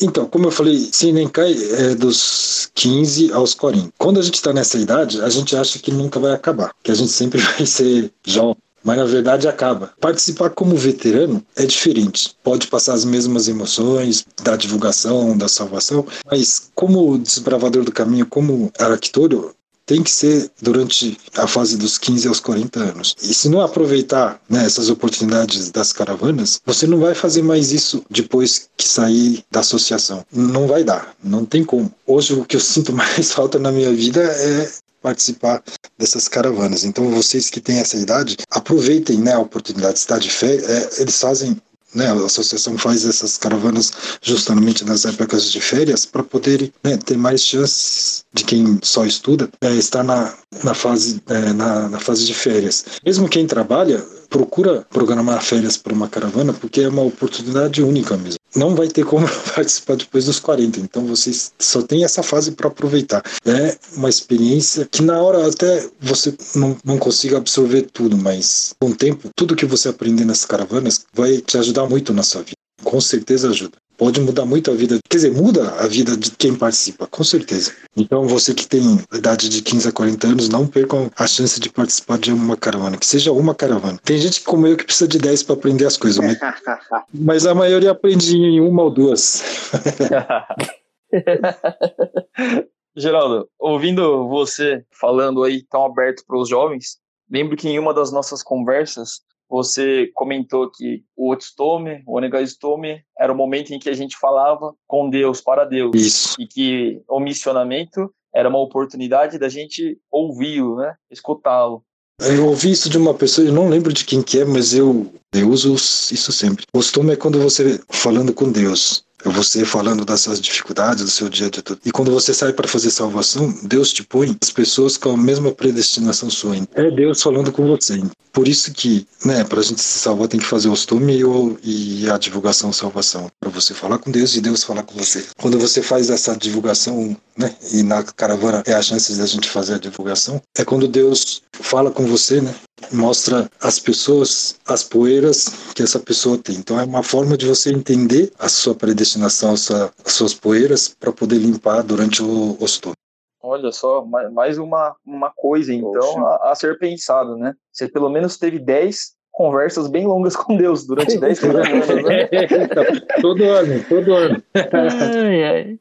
Então, 0.00 0.26
como 0.26 0.46
eu 0.46 0.50
falei, 0.50 0.88
Sinenkai 0.92 1.54
é 1.72 1.94
dos 1.94 2.70
15 2.74 3.32
aos 3.32 3.54
40. 3.54 3.92
Quando 3.98 4.20
a 4.20 4.22
gente 4.22 4.34
está 4.34 4.52
nessa 4.52 4.78
idade, 4.78 5.22
a 5.22 5.28
gente 5.28 5.56
acha 5.56 5.78
que 5.78 5.90
nunca 5.90 6.20
vai 6.20 6.32
acabar, 6.32 6.72
que 6.82 6.90
a 6.90 6.94
gente 6.94 7.10
sempre 7.10 7.40
vai 7.56 7.64
ser 7.64 8.12
jovem. 8.24 8.56
Mas 8.84 8.98
na 8.98 9.04
verdade 9.04 9.48
acaba. 9.48 9.92
Participar 10.00 10.50
como 10.50 10.76
veterano 10.76 11.44
é 11.56 11.66
diferente. 11.66 12.36
Pode 12.44 12.68
passar 12.68 12.94
as 12.94 13.04
mesmas 13.04 13.48
emoções 13.48 14.24
da 14.44 14.54
divulgação, 14.54 15.36
da 15.36 15.48
salvação, 15.48 16.06
mas 16.24 16.70
como 16.72 17.18
desbravador 17.18 17.82
do 17.82 17.90
caminho, 17.90 18.26
como 18.26 18.70
arquitôrio, 18.78 19.52
tem 19.86 20.02
que 20.02 20.10
ser 20.10 20.50
durante 20.60 21.16
a 21.36 21.46
fase 21.46 21.76
dos 21.76 21.96
15 21.96 22.26
aos 22.26 22.40
40 22.40 22.80
anos. 22.80 23.16
E 23.22 23.32
se 23.32 23.48
não 23.48 23.60
aproveitar 23.60 24.40
né, 24.48 24.66
essas 24.66 24.90
oportunidades 24.90 25.70
das 25.70 25.92
caravanas, 25.92 26.60
você 26.66 26.86
não 26.86 26.98
vai 26.98 27.14
fazer 27.14 27.42
mais 27.42 27.72
isso 27.72 28.04
depois 28.10 28.68
que 28.76 28.86
sair 28.86 29.44
da 29.50 29.60
associação. 29.60 30.24
Não 30.32 30.66
vai 30.66 30.82
dar, 30.82 31.14
não 31.22 31.44
tem 31.44 31.64
como. 31.64 31.92
Hoje 32.06 32.34
o 32.34 32.44
que 32.44 32.56
eu 32.56 32.60
sinto 32.60 32.92
mais 32.94 33.32
falta 33.32 33.58
na 33.58 33.70
minha 33.70 33.92
vida 33.92 34.20
é 34.22 34.70
participar 35.06 35.62
dessas 35.96 36.26
caravanas. 36.26 36.84
Então 36.84 37.08
vocês 37.10 37.48
que 37.48 37.60
têm 37.60 37.78
essa 37.78 37.96
idade, 37.96 38.36
aproveitem 38.50 39.18
né, 39.18 39.34
a 39.34 39.38
oportunidade. 39.38 40.00
Está 40.00 40.18
de 40.18 40.28
fé, 40.28 40.56
é, 40.56 41.00
eles 41.00 41.20
fazem 41.20 41.56
né, 41.96 42.10
a 42.10 42.26
associação 42.26 42.76
faz 42.76 43.04
essas 43.06 43.38
caravanas 43.38 43.92
justamente 44.20 44.84
nas 44.84 45.04
épocas 45.04 45.50
de 45.50 45.60
férias 45.60 46.04
para 46.04 46.22
poderem 46.22 46.72
né, 46.84 46.96
ter 46.98 47.16
mais 47.16 47.42
chances 47.42 48.24
de 48.34 48.44
quem 48.44 48.78
só 48.82 49.04
estuda 49.06 49.48
é, 49.62 49.72
estar 49.74 50.04
na, 50.04 50.34
na, 50.62 50.74
fase, 50.74 51.22
é, 51.26 51.52
na, 51.54 51.88
na 51.88 51.98
fase 51.98 52.26
de 52.26 52.34
férias. 52.34 52.84
Mesmo 53.04 53.28
quem 53.28 53.46
trabalha, 53.46 54.04
procura 54.36 54.86
programar 54.90 55.42
férias 55.42 55.78
para 55.78 55.94
uma 55.94 56.08
caravana 56.08 56.52
porque 56.52 56.82
é 56.82 56.88
uma 56.88 57.02
oportunidade 57.02 57.82
única 57.82 58.18
mesmo. 58.18 58.38
Não 58.54 58.74
vai 58.74 58.86
ter 58.86 59.04
como 59.04 59.26
participar 59.54 59.96
depois 59.96 60.26
dos 60.26 60.38
40, 60.38 60.78
então 60.80 61.06
vocês 61.06 61.52
só 61.58 61.80
tem 61.80 62.04
essa 62.04 62.22
fase 62.22 62.52
para 62.52 62.68
aproveitar. 62.68 63.22
É 63.46 63.78
uma 63.96 64.10
experiência 64.10 64.86
que 64.90 65.02
na 65.02 65.20
hora 65.22 65.48
até 65.48 65.88
você 65.98 66.34
não, 66.54 66.76
não 66.84 66.98
consiga 66.98 67.38
absorver 67.38 67.88
tudo, 67.92 68.18
mas 68.18 68.74
com 68.78 68.90
o 68.90 68.94
tempo, 68.94 69.30
tudo 69.34 69.56
que 69.56 69.64
você 69.64 69.88
aprender 69.88 70.26
nessas 70.26 70.44
caravanas 70.44 71.06
vai 71.14 71.38
te 71.38 71.56
ajudar 71.56 71.88
muito 71.88 72.12
na 72.12 72.22
sua 72.22 72.42
vida. 72.42 72.56
Com 72.84 73.00
certeza 73.00 73.48
ajuda 73.48 73.78
pode 73.96 74.20
mudar 74.20 74.44
muito 74.44 74.70
a 74.70 74.74
vida, 74.74 74.98
quer 75.08 75.16
dizer, 75.16 75.32
muda 75.32 75.70
a 75.80 75.86
vida 75.86 76.16
de 76.16 76.30
quem 76.30 76.54
participa, 76.54 77.06
com 77.06 77.24
certeza. 77.24 77.72
Então, 77.96 78.26
você 78.26 78.54
que 78.54 78.66
tem 78.66 79.00
idade 79.12 79.48
de 79.48 79.62
15 79.62 79.88
a 79.88 79.92
40 79.92 80.26
anos, 80.26 80.48
não 80.48 80.66
percam 80.66 81.10
a 81.16 81.26
chance 81.26 81.58
de 81.58 81.70
participar 81.70 82.18
de 82.18 82.32
uma 82.32 82.56
caravana, 82.56 82.96
que 82.96 83.06
seja 83.06 83.32
uma 83.32 83.54
caravana. 83.54 83.98
Tem 84.04 84.18
gente 84.18 84.42
como 84.42 84.66
eu 84.66 84.76
que 84.76 84.84
precisa 84.84 85.08
de 85.08 85.18
10 85.18 85.42
para 85.44 85.54
aprender 85.54 85.86
as 85.86 85.96
coisas, 85.96 86.24
mas, 86.24 86.38
mas 87.12 87.46
a 87.46 87.54
maioria 87.54 87.92
aprende 87.92 88.36
em 88.36 88.60
uma 88.60 88.82
ou 88.82 88.90
duas. 88.90 89.42
Geraldo, 92.96 93.48
ouvindo 93.58 94.28
você 94.28 94.84
falando 94.90 95.44
aí 95.44 95.62
tão 95.62 95.84
aberto 95.84 96.24
para 96.26 96.38
os 96.38 96.48
jovens, 96.48 96.98
lembro 97.30 97.56
que 97.56 97.68
em 97.68 97.78
uma 97.78 97.92
das 97.92 98.10
nossas 98.10 98.42
conversas 98.42 99.20
você 99.48 100.10
comentou 100.14 100.70
que 100.70 101.02
o 101.16 101.30
Otstome, 101.30 102.02
o 102.06 102.16
Onegastome, 102.16 103.02
era 103.18 103.32
o 103.32 103.36
momento 103.36 103.72
em 103.72 103.78
que 103.78 103.88
a 103.88 103.94
gente 103.94 104.16
falava 104.16 104.74
com 104.86 105.08
Deus, 105.08 105.40
para 105.40 105.64
Deus. 105.64 105.94
Isso. 105.94 106.34
E 106.38 106.46
que 106.46 107.02
o 107.08 107.20
missionamento 107.20 108.12
era 108.34 108.48
uma 108.48 108.60
oportunidade 108.60 109.38
da 109.38 109.48
gente 109.48 109.98
ouvi-lo, 110.10 110.76
né? 110.76 110.94
Escutá-lo. 111.10 111.82
Eu 112.20 112.46
ouvi 112.46 112.70
isso 112.70 112.88
de 112.88 112.96
uma 112.96 113.12
pessoa, 113.12 113.46
eu 113.46 113.52
não 113.52 113.68
lembro 113.68 113.92
de 113.92 114.04
quem 114.04 114.22
que 114.22 114.40
é, 114.40 114.44
mas 114.44 114.74
eu, 114.74 115.06
eu 115.34 115.50
uso 115.50 115.74
isso 115.74 116.32
sempre. 116.32 116.64
Costume 116.72 117.12
é 117.12 117.16
quando 117.16 117.38
você 117.38 117.78
falando 117.90 118.32
com 118.32 118.50
Deus. 118.50 119.05
Você 119.30 119.64
falando 119.64 120.04
das 120.04 120.20
suas 120.20 120.40
dificuldades, 120.40 121.04
do 121.04 121.10
seu 121.10 121.28
dia 121.28 121.46
a 121.46 121.50
dia. 121.50 121.62
E 121.84 121.90
quando 121.90 122.10
você 122.10 122.32
sai 122.32 122.52
para 122.52 122.68
fazer 122.68 122.90
salvação, 122.90 123.52
Deus 123.62 123.92
te 123.92 124.02
põe 124.02 124.36
as 124.42 124.50
pessoas 124.50 124.96
com 124.96 125.10
a 125.10 125.16
mesma 125.16 125.52
predestinação 125.52 126.30
sua. 126.30 126.56
É 126.74 126.90
Deus 126.90 127.22
falando 127.22 127.50
com 127.52 127.66
você. 127.66 128.00
Por 128.32 128.46
isso 128.46 128.72
que, 128.72 129.06
né, 129.24 129.44
para 129.44 129.60
a 129.60 129.62
gente 129.62 129.80
se 129.80 129.98
salvar 129.98 130.28
tem 130.28 130.38
que 130.38 130.46
fazer 130.46 130.68
o 130.68 130.72
costume 130.72 131.22
e 131.64 132.08
a 132.08 132.18
divulgação 132.18 132.72
salvação. 132.72 133.28
Para 133.40 133.50
você 133.50 133.74
falar 133.74 133.98
com 133.98 134.10
Deus 134.10 134.36
e 134.36 134.40
Deus 134.40 134.62
falar 134.62 134.82
com 134.82 134.94
você. 134.94 135.24
Quando 135.38 135.58
você 135.58 135.82
faz 135.82 136.10
essa 136.10 136.36
divulgação, 136.36 137.16
né, 137.36 137.54
e 137.72 137.82
na 137.82 138.02
caravana 138.02 138.62
é 138.66 138.74
a 138.74 138.82
chance 138.82 139.14
da 139.16 139.26
gente 139.26 139.48
fazer 139.48 139.74
a 139.74 139.78
divulgação, 139.78 140.40
é 140.56 140.64
quando 140.64 140.86
Deus 140.86 141.42
fala 141.52 141.90
com 141.90 142.06
você, 142.06 142.40
né, 142.40 142.54
mostra 142.92 143.50
às 143.60 143.78
pessoas 143.78 144.58
as 144.66 144.82
poeiras 144.82 145.72
que 145.74 145.82
essa 145.82 145.98
pessoa 145.98 146.38
tem. 146.38 146.56
Então 146.56 146.78
é 146.78 146.84
uma 146.84 147.02
forma 147.02 147.36
de 147.36 147.46
você 147.46 147.72
entender 147.72 148.32
a 148.38 148.48
sua 148.48 148.74
predestinação, 148.74 149.52
a 149.52 149.56
sua, 149.56 149.92
as 150.04 150.12
suas 150.12 150.34
poeiras 150.34 150.88
para 150.88 151.12
poder 151.12 151.38
limpar 151.38 151.82
durante 151.82 152.22
o 152.22 152.56
estudo. 152.60 152.94
Olha 153.42 153.70
só, 153.70 154.04
mais 154.04 154.58
uma, 154.58 154.96
uma 155.06 155.30
coisa 155.30 155.72
então 155.72 156.26
a, 156.26 156.50
a, 156.50 156.54
ser 156.54 156.78
pensado, 156.78 157.36
né? 157.36 157.54
Você 157.72 157.88
pelo 157.88 158.10
menos 158.10 158.36
teve 158.36 158.58
10 158.58 159.14
conversas 159.30 159.86
bem 159.86 160.06
longas 160.06 160.34
com 160.34 160.56
Deus 160.56 160.84
durante 160.84 161.16
10 161.20 161.44
anos, 161.44 161.68
né? 161.68 162.28
todo 163.22 163.44
ano, 163.44 163.84
todo 163.88 164.14
ano. 164.14 164.42
ai, 164.54 165.44
ai. 165.44 165.78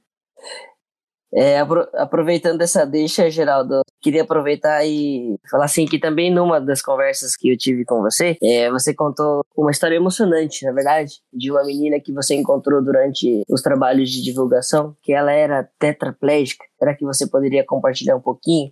É, 1.33 1.59
aproveitando 1.97 2.61
essa 2.61 2.85
deixa, 2.85 3.29
Geraldo, 3.29 3.81
queria 4.05 4.21
aproveitar 4.21 4.85
e 4.85 5.35
falar 5.49 5.65
assim 5.65 5.87
que 5.87 5.97
também 5.97 6.31
numa 6.31 6.61
das 6.61 6.79
conversas 6.79 7.35
que 7.35 7.49
eu 7.51 7.57
tive 7.57 7.83
com 7.83 8.03
você, 8.03 8.37
é, 8.39 8.69
você 8.69 8.93
contou 8.93 9.43
uma 9.57 9.71
história 9.71 9.95
emocionante, 9.95 10.63
na 10.63 10.71
verdade, 10.71 11.15
de 11.33 11.49
uma 11.49 11.63
menina 11.63 11.99
que 11.99 12.13
você 12.13 12.35
encontrou 12.35 12.83
durante 12.83 13.41
os 13.49 13.63
trabalhos 13.63 14.11
de 14.11 14.21
divulgação, 14.21 14.95
que 15.01 15.11
ela 15.11 15.31
era 15.31 15.67
tetraplégica. 15.79 16.63
Será 16.77 16.93
que 16.93 17.03
você 17.03 17.25
poderia 17.25 17.65
compartilhar 17.65 18.15
um 18.15 18.21
pouquinho? 18.21 18.71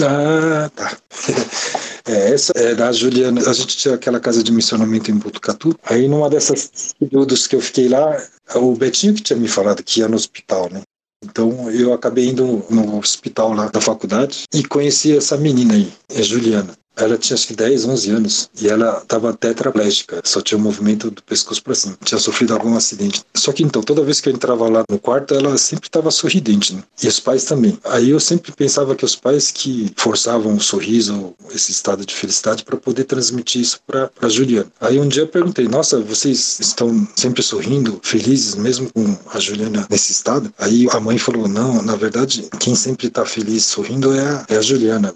Ah, 0.00 0.70
tá. 0.74 0.96
É, 2.04 2.32
essa 2.34 2.52
é 2.56 2.74
da 2.74 2.90
Juliana. 2.90 3.48
A 3.48 3.52
gente 3.52 3.76
tinha 3.76 3.94
aquela 3.94 4.18
casa 4.18 4.42
de 4.42 4.50
missionamento 4.50 5.08
em 5.08 5.14
Botucatu. 5.14 5.72
Aí, 5.84 6.08
numa 6.08 6.28
dessas 6.28 6.92
períodos 6.98 7.46
que 7.46 7.54
eu 7.54 7.60
fiquei 7.60 7.88
lá, 7.88 8.20
o 8.56 8.74
Betinho 8.74 9.14
que 9.14 9.22
tinha 9.22 9.38
me 9.38 9.46
falado 9.46 9.84
que 9.84 10.00
ia 10.00 10.08
no 10.08 10.16
hospital, 10.16 10.68
né? 10.68 10.82
Então 11.22 11.70
eu 11.70 11.92
acabei 11.92 12.28
indo 12.28 12.64
no 12.68 12.98
hospital 12.98 13.52
lá 13.52 13.68
da 13.68 13.80
faculdade 13.80 14.44
e 14.52 14.64
conheci 14.64 15.16
essa 15.16 15.36
menina 15.36 15.74
aí, 15.74 15.92
é 16.08 16.22
Juliana. 16.22 16.74
Ela 16.96 17.16
tinha 17.16 17.34
acho 17.34 17.46
que 17.46 17.54
10, 17.54 17.86
11 17.86 18.10
anos 18.10 18.50
e 18.60 18.68
ela 18.68 18.98
estava 19.02 19.32
tetraplégica, 19.32 20.20
só 20.24 20.40
tinha 20.40 20.58
o 20.58 20.60
movimento 20.60 21.10
do 21.10 21.22
pescoço 21.22 21.62
para 21.62 21.74
cima. 21.74 21.96
Tinha 22.04 22.18
sofrido 22.18 22.52
algum 22.52 22.76
acidente. 22.76 23.24
Só 23.34 23.52
que 23.52 23.62
então, 23.62 23.82
toda 23.82 24.04
vez 24.04 24.20
que 24.20 24.28
eu 24.28 24.32
entrava 24.32 24.68
lá 24.68 24.84
no 24.88 24.98
quarto, 24.98 25.34
ela 25.34 25.56
sempre 25.56 25.88
estava 25.88 26.10
sorridente, 26.10 26.74
né? 26.74 26.82
E 27.02 27.08
os 27.08 27.18
pais 27.18 27.44
também. 27.44 27.78
Aí 27.84 28.10
eu 28.10 28.20
sempre 28.20 28.52
pensava 28.52 28.94
que 28.94 29.04
os 29.04 29.16
pais 29.16 29.50
que 29.50 29.92
forçavam 29.96 30.54
o 30.54 30.60
sorriso, 30.60 31.34
esse 31.54 31.72
estado 31.72 32.04
de 32.04 32.14
felicidade, 32.14 32.64
para 32.64 32.76
poder 32.76 33.04
transmitir 33.04 33.62
isso 33.62 33.80
para 33.86 34.10
Juliana. 34.28 34.70
Aí 34.80 34.98
um 34.98 35.08
dia 35.08 35.22
eu 35.22 35.28
perguntei: 35.28 35.66
Nossa, 35.66 36.00
vocês 36.00 36.58
estão 36.60 37.08
sempre 37.16 37.42
sorrindo, 37.42 38.00
felizes, 38.02 38.54
mesmo 38.54 38.90
com 38.92 39.16
a 39.32 39.38
Juliana 39.38 39.86
nesse 39.90 40.12
estado? 40.12 40.52
Aí 40.58 40.86
a 40.90 41.00
mãe 41.00 41.18
falou: 41.18 41.48
Não, 41.48 41.82
na 41.82 41.96
verdade, 41.96 42.48
quem 42.60 42.74
sempre 42.74 43.06
está 43.06 43.24
feliz 43.24 43.64
sorrindo 43.64 44.12
é 44.12 44.20
a, 44.20 44.46
é 44.48 44.56
a 44.56 44.62
Juliana 44.62 45.14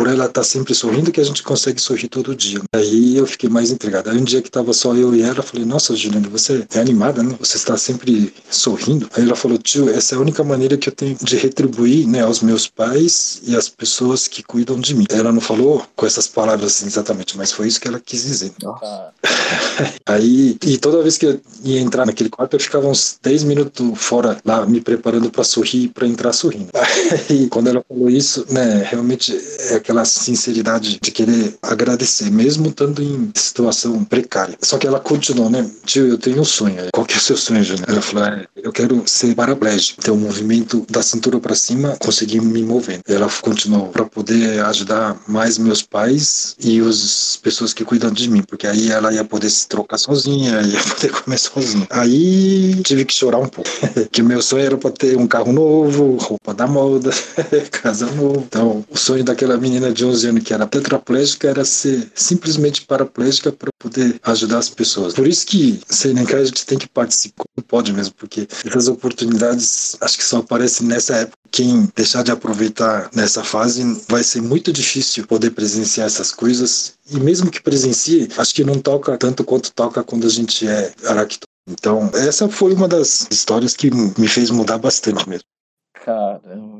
por 0.00 0.06
ela 0.06 0.24
estar 0.24 0.40
tá 0.40 0.42
sempre 0.42 0.74
sorrindo 0.74 1.12
que 1.12 1.20
a 1.20 1.24
gente 1.24 1.42
consegue 1.42 1.78
sorrir 1.78 2.08
todo 2.08 2.34
dia. 2.34 2.58
Aí 2.72 3.18
eu 3.18 3.26
fiquei 3.26 3.50
mais 3.50 3.70
intrigado. 3.70 4.08
Aí 4.08 4.16
um 4.16 4.24
dia 4.24 4.40
que 4.40 4.48
estava 4.48 4.72
só 4.72 4.94
eu 4.94 5.14
e 5.14 5.20
ela, 5.20 5.42
falei, 5.42 5.66
nossa, 5.66 5.94
Juliana, 5.94 6.26
você 6.26 6.66
é 6.74 6.80
animada, 6.80 7.22
né? 7.22 7.36
Você 7.38 7.58
está 7.58 7.76
sempre 7.76 8.32
sorrindo. 8.48 9.10
Aí 9.14 9.24
ela 9.24 9.36
falou, 9.36 9.58
tio, 9.58 9.90
essa 9.90 10.14
é 10.14 10.18
a 10.18 10.20
única 10.22 10.42
maneira 10.42 10.78
que 10.78 10.88
eu 10.88 10.92
tenho 10.94 11.18
de 11.20 11.36
retribuir 11.36 12.08
né, 12.08 12.22
aos 12.22 12.40
meus 12.40 12.66
pais 12.66 13.42
e 13.44 13.54
às 13.54 13.68
pessoas 13.68 14.26
que 14.26 14.42
cuidam 14.42 14.80
de 14.80 14.94
mim. 14.94 15.04
Ela 15.10 15.32
não 15.32 15.40
falou 15.40 15.86
com 15.94 16.06
essas 16.06 16.26
palavras 16.26 16.72
assim 16.72 16.86
exatamente, 16.86 17.36
mas 17.36 17.52
foi 17.52 17.68
isso 17.68 17.78
que 17.78 17.86
ela 17.86 18.00
quis 18.00 18.22
dizer. 18.22 18.52
Aí, 20.06 20.56
e 20.64 20.78
toda 20.78 21.02
vez 21.02 21.18
que 21.18 21.26
eu 21.26 21.40
ia 21.62 21.78
entrar 21.78 22.06
naquele 22.06 22.30
quarto, 22.30 22.54
eu 22.54 22.60
ficava 22.60 22.88
uns 22.88 23.18
10 23.22 23.44
minutos 23.44 23.86
fora 23.96 24.38
lá, 24.46 24.64
me 24.64 24.80
preparando 24.80 25.30
para 25.30 25.44
sorrir, 25.44 25.88
para 25.88 26.06
entrar 26.06 26.32
sorrindo. 26.32 26.70
Aí, 27.28 27.48
quando 27.48 27.68
ela 27.68 27.84
falou 27.86 28.08
isso, 28.08 28.46
né, 28.48 28.82
realmente 28.88 29.36
é 29.68 29.78
aquela 29.90 30.04
sinceridade 30.04 31.00
de 31.02 31.10
querer 31.10 31.58
agradecer, 31.60 32.30
mesmo 32.30 32.68
estando 32.68 33.02
em 33.02 33.32
situação 33.34 34.04
precária. 34.04 34.56
Só 34.62 34.78
que 34.78 34.86
ela 34.86 35.00
continuou, 35.00 35.50
né? 35.50 35.68
Tio, 35.84 36.06
eu 36.06 36.16
tenho 36.16 36.40
um 36.40 36.44
sonho. 36.44 36.76
Qual 36.92 37.04
que 37.04 37.14
é 37.14 37.16
o 37.16 37.20
seu 37.20 37.36
sonho, 37.36 37.64
Júnior? 37.64 37.86
Ela 37.88 38.00
falou, 38.00 38.24
é, 38.24 38.46
eu 38.56 38.70
quero 38.70 39.02
ser 39.06 39.34
paraplégico, 39.34 40.00
ter 40.00 40.12
um 40.12 40.16
movimento 40.16 40.86
da 40.88 41.02
cintura 41.02 41.40
para 41.40 41.56
cima, 41.56 41.96
conseguir 41.98 42.40
me 42.40 42.62
mover. 42.62 43.00
Ela 43.08 43.28
continuou 43.40 43.88
para 43.88 44.04
poder 44.04 44.64
ajudar 44.66 45.20
mais 45.26 45.58
meus 45.58 45.82
pais 45.82 46.54
e 46.60 46.78
as 46.80 47.38
pessoas 47.42 47.74
que 47.74 47.84
cuidam 47.84 48.12
de 48.12 48.30
mim, 48.30 48.42
porque 48.42 48.68
aí 48.68 48.92
ela 48.92 49.12
ia 49.12 49.24
poder 49.24 49.50
se 49.50 49.66
trocar 49.66 49.98
sozinha, 49.98 50.62
ia 50.62 50.80
poder 50.80 51.10
comer 51.10 51.38
sozinha. 51.38 51.86
Aí 51.90 52.80
tive 52.84 53.04
que 53.04 53.12
chorar 53.12 53.38
um 53.38 53.48
pouco, 53.48 53.68
que 54.12 54.22
meu 54.22 54.40
sonho 54.40 54.64
era 54.64 54.76
para 54.76 54.90
ter 54.90 55.16
um 55.16 55.26
carro 55.26 55.52
novo, 55.52 56.16
roupa 56.16 56.54
da 56.54 56.66
moda, 56.68 57.10
casa 57.72 58.06
nova. 58.06 58.44
Então, 58.46 58.84
o 58.88 58.96
sonho 58.96 59.24
daquela 59.24 59.56
menina 59.56 59.69
menina 59.70 59.92
de 59.92 60.04
11 60.04 60.28
anos 60.28 60.42
que 60.42 60.52
era 60.52 60.66
tetraplégica 60.66 61.48
era 61.48 61.64
ser 61.64 62.10
simplesmente 62.14 62.82
paraplégica 62.82 63.52
para 63.52 63.70
poder 63.78 64.18
ajudar 64.24 64.58
as 64.58 64.68
pessoas. 64.68 65.14
Por 65.14 65.26
isso 65.28 65.46
que 65.46 65.80
Seneca 65.88 66.36
a 66.36 66.44
gente 66.44 66.66
tem 66.66 66.76
que 66.76 66.88
participar, 66.88 67.44
não 67.56 67.62
pode 67.62 67.92
mesmo, 67.92 68.14
porque 68.14 68.48
essas 68.64 68.88
oportunidades 68.88 69.96
acho 70.00 70.18
que 70.18 70.24
só 70.24 70.38
aparecem 70.38 70.86
nessa 70.86 71.14
época. 71.16 71.36
Quem 71.52 71.88
deixar 71.96 72.22
de 72.22 72.30
aproveitar 72.30 73.10
nessa 73.14 73.42
fase 73.42 73.82
vai 74.08 74.22
ser 74.22 74.40
muito 74.40 74.72
difícil 74.72 75.26
poder 75.26 75.50
presenciar 75.50 76.06
essas 76.06 76.30
coisas. 76.30 76.94
E 77.10 77.18
mesmo 77.18 77.50
que 77.50 77.62
presencie, 77.62 78.28
acho 78.36 78.54
que 78.54 78.64
não 78.64 78.80
toca 78.80 79.16
tanto 79.16 79.44
quanto 79.44 79.72
toca 79.72 80.02
quando 80.02 80.26
a 80.26 80.30
gente 80.30 80.66
é 80.66 80.92
aracto. 81.06 81.46
Então, 81.68 82.10
essa 82.14 82.48
foi 82.48 82.72
uma 82.72 82.88
das 82.88 83.26
histórias 83.30 83.74
que 83.74 83.90
me 83.90 84.28
fez 84.28 84.50
mudar 84.50 84.78
bastante 84.78 85.28
mesmo. 85.28 85.44
Caramba 86.04 86.79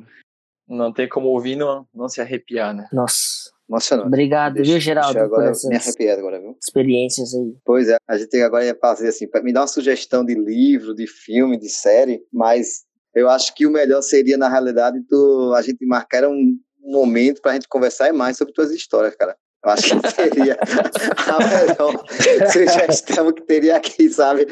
não 0.71 0.93
tem 0.93 1.09
como 1.09 1.29
ouvir 1.29 1.57
não, 1.57 1.87
não 1.93 2.09
se 2.09 2.21
arrepiar, 2.21 2.75
né? 2.75 2.89
Nossa. 2.93 3.51
Emocionante. 3.69 4.09
Obrigado, 4.09 4.55
deixa, 4.55 4.73
viu, 4.73 4.81
Geraldo, 4.81 5.13
deixa 5.13 5.27
agora, 5.27 5.43
por 5.45 5.51
essas 5.53 5.71
me 5.71 5.77
arrepiar 5.77 6.19
agora, 6.19 6.41
viu? 6.41 6.57
experiências 6.61 7.33
aí. 7.33 7.55
Pois 7.65 7.89
é, 7.89 7.97
a 8.09 8.19
gente 8.19 8.37
agora 8.43 8.65
ia 8.65 8.75
fazer 8.75 9.09
assim, 9.09 9.29
me 9.45 9.53
dar 9.53 9.61
uma 9.61 9.67
sugestão 9.69 10.25
de 10.25 10.35
livro, 10.35 10.93
de 10.93 11.07
filme, 11.07 11.57
de 11.57 11.69
série, 11.69 12.21
mas 12.33 12.85
eu 13.15 13.31
acho 13.31 13.55
que 13.55 13.67
o 13.67 13.71
melhor 13.71 14.03
seria, 14.03 14.37
na 14.37 14.49
realidade, 14.49 14.99
tu, 15.09 15.53
a 15.57 15.63
gente 15.63 15.87
marcar 15.87 16.25
um 16.27 16.59
momento 16.81 17.41
pra 17.41 17.53
gente 17.53 17.69
conversar 17.69 18.13
mais 18.13 18.37
sobre 18.37 18.53
tuas 18.53 18.73
histórias, 18.73 19.15
cara. 19.15 19.37
Eu 19.65 19.71
acho 19.71 20.01
que 20.01 20.11
seria 20.11 20.59
a 21.29 21.39
melhor 21.39 22.05
sugestão 22.51 23.33
que 23.33 23.43
teria 23.43 23.77
aqui, 23.77 24.09
sabe? 24.09 24.49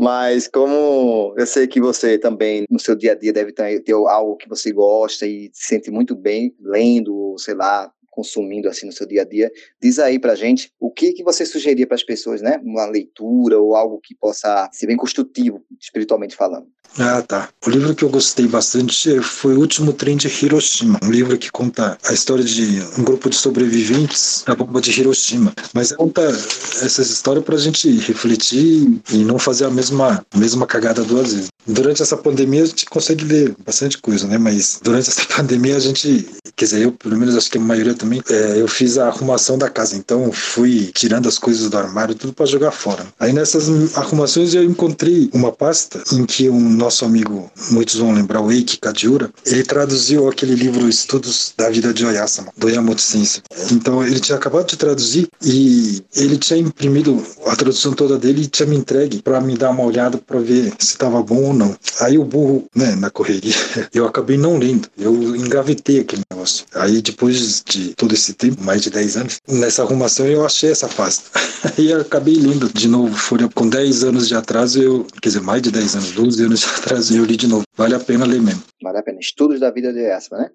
Mas 0.00 0.48
como 0.48 1.34
eu 1.36 1.46
sei 1.46 1.66
que 1.66 1.78
você 1.78 2.16
também, 2.16 2.64
no 2.70 2.78
seu 2.78 2.96
dia 2.96 3.12
a 3.12 3.14
dia, 3.14 3.34
deve 3.34 3.52
ter, 3.52 3.80
ter 3.80 3.92
algo 3.92 4.34
que 4.36 4.48
você 4.48 4.72
gosta 4.72 5.26
e 5.26 5.50
se 5.52 5.66
sente 5.66 5.90
muito 5.90 6.16
bem 6.16 6.54
lendo, 6.58 7.34
sei 7.36 7.52
lá, 7.52 7.92
consumindo 8.10 8.66
assim 8.66 8.86
no 8.86 8.92
seu 8.92 9.06
dia 9.06 9.20
a 9.20 9.24
dia. 9.26 9.52
Diz 9.78 9.98
aí 9.98 10.18
pra 10.18 10.34
gente 10.34 10.72
o 10.80 10.90
que 10.90 11.12
que 11.12 11.22
você 11.22 11.44
sugeria 11.44 11.86
para 11.86 11.96
as 11.96 12.02
pessoas, 12.02 12.40
né? 12.40 12.58
Uma 12.64 12.86
leitura 12.86 13.58
ou 13.58 13.76
algo 13.76 14.00
que 14.00 14.14
possa 14.14 14.70
ser 14.72 14.86
bem 14.86 14.96
construtivo, 14.96 15.62
espiritualmente 15.78 16.34
falando. 16.34 16.66
Ah, 16.98 17.22
tá. 17.22 17.48
O 17.66 17.70
livro 17.70 17.94
que 17.94 18.04
eu 18.04 18.08
gostei 18.08 18.46
bastante 18.48 19.20
foi 19.20 19.54
O 19.54 19.60
Último 19.60 19.92
Trem 19.92 20.16
de 20.16 20.28
Hiroshima, 20.28 20.98
um 21.02 21.10
livro 21.10 21.38
que 21.38 21.50
conta 21.50 21.96
a 22.04 22.12
história 22.12 22.42
de 22.42 22.82
um 22.98 23.04
grupo 23.04 23.30
de 23.30 23.36
sobreviventes 23.36 24.42
da 24.46 24.54
bomba 24.54 24.80
de 24.80 24.90
Hiroshima. 24.98 25.52
Mas 25.72 25.92
conta 25.92 26.22
essas 26.22 27.10
histórias 27.10 27.44
para 27.44 27.54
a 27.54 27.58
gente 27.58 27.88
refletir 28.00 29.00
e 29.12 29.18
não 29.18 29.38
fazer 29.38 29.66
a 29.66 29.70
mesma, 29.70 30.24
mesma 30.34 30.66
cagada 30.66 31.02
duas 31.04 31.32
vezes. 31.32 31.48
Durante 31.66 32.02
essa 32.02 32.16
pandemia 32.16 32.62
a 32.62 32.66
gente 32.66 32.86
consegue 32.86 33.24
ler 33.24 33.54
bastante 33.64 33.98
coisa, 33.98 34.26
né? 34.26 34.38
Mas 34.38 34.80
durante 34.82 35.10
essa 35.10 35.24
pandemia 35.36 35.76
a 35.76 35.80
gente, 35.80 36.28
quer 36.56 36.64
dizer, 36.64 36.82
eu 36.82 36.92
pelo 36.92 37.16
menos 37.16 37.36
acho 37.36 37.50
que 37.50 37.58
a 37.58 37.60
maioria 37.60 37.94
também, 37.94 38.20
é, 38.28 38.60
eu 38.60 38.66
fiz 38.66 38.98
a 38.98 39.08
arrumação 39.08 39.56
da 39.56 39.68
casa, 39.68 39.96
então 39.96 40.32
fui 40.32 40.90
tirando 40.94 41.28
as 41.28 41.38
coisas 41.38 41.70
do 41.70 41.78
armário 41.78 42.14
tudo 42.14 42.32
para 42.32 42.46
jogar 42.46 42.72
fora. 42.72 43.06
Aí 43.18 43.32
nessas 43.32 43.68
arrumações 43.96 44.54
eu 44.54 44.64
encontrei 44.64 45.30
uma 45.32 45.52
pasta 45.52 46.02
em 46.12 46.24
que 46.24 46.48
um 46.48 46.79
nosso 46.80 47.04
amigo, 47.04 47.50
muitos 47.70 47.96
vão 47.96 48.12
lembrar, 48.12 48.40
o 48.40 48.50
Eiki 48.50 48.78
Kajiura, 48.78 49.30
ele 49.44 49.62
traduziu 49.62 50.28
aquele 50.28 50.54
livro 50.54 50.88
Estudos 50.88 51.52
da 51.56 51.68
Vida 51.68 51.92
de 51.92 52.06
Oyasama, 52.06 52.50
do 52.56 52.70
Yamamoto 52.70 53.02
Sensei. 53.02 53.42
Então 53.70 54.02
ele 54.02 54.18
tinha 54.18 54.38
acabado 54.38 54.66
de 54.66 54.78
traduzir 54.78 55.28
e 55.42 56.02
ele 56.16 56.38
tinha 56.38 56.58
imprimido 56.58 57.22
a 57.46 57.54
tradução 57.54 57.92
toda 57.92 58.18
dele 58.18 58.42
e 58.42 58.46
tinha 58.46 58.66
me 58.66 58.76
entregue 58.76 59.20
para 59.20 59.40
me 59.42 59.56
dar 59.58 59.70
uma 59.70 59.84
olhada 59.84 60.16
para 60.16 60.40
ver 60.40 60.72
se 60.78 60.92
estava 60.92 61.22
bom 61.22 61.42
ou 61.44 61.54
não. 61.54 61.76
Aí 62.00 62.16
o 62.16 62.24
burro, 62.24 62.64
né, 62.74 62.96
na 62.96 63.10
correria, 63.10 63.54
eu 63.92 64.06
acabei 64.06 64.38
não 64.38 64.56
lendo, 64.56 64.88
eu 64.98 65.36
engavetei 65.36 66.00
aquele 66.00 66.22
negócio. 66.32 66.64
Aí 66.74 67.02
depois 67.02 67.62
de 67.62 67.94
todo 67.94 68.14
esse 68.14 68.32
tempo, 68.32 68.64
mais 68.64 68.80
de 68.80 68.88
10 68.88 69.16
anos, 69.18 69.40
nessa 69.46 69.82
arrumação 69.82 70.26
eu 70.26 70.46
achei 70.46 70.70
essa 70.70 70.88
pasta. 70.88 71.24
Eu 71.76 72.00
acabei 72.00 72.34
lendo 72.34 72.70
de 72.72 72.88
novo, 72.88 73.14
Folha 73.14 73.48
com 73.54 73.68
10 73.68 74.04
anos 74.04 74.28
de 74.28 74.34
atraso, 74.34 74.80
eu, 74.80 75.06
quer 75.20 75.28
dizer, 75.28 75.40
mais 75.40 75.60
de 75.60 75.70
10 75.70 75.96
anos, 75.96 76.12
12 76.12 76.44
anos 76.44 76.59
de 76.60 76.66
atraso, 76.66 77.16
eu 77.16 77.24
li 77.24 77.36
de 77.36 77.46
novo. 77.46 77.64
Vale 77.76 77.94
a 77.94 78.00
pena 78.00 78.26
ler 78.26 78.40
mesmo. 78.40 78.62
Vale 78.82 78.98
a 78.98 79.02
pena. 79.02 79.18
Estudos 79.18 79.60
da 79.60 79.70
vida 79.70 79.92
de 79.92 80.00
Esma, 80.00 80.38
né? 80.38 80.50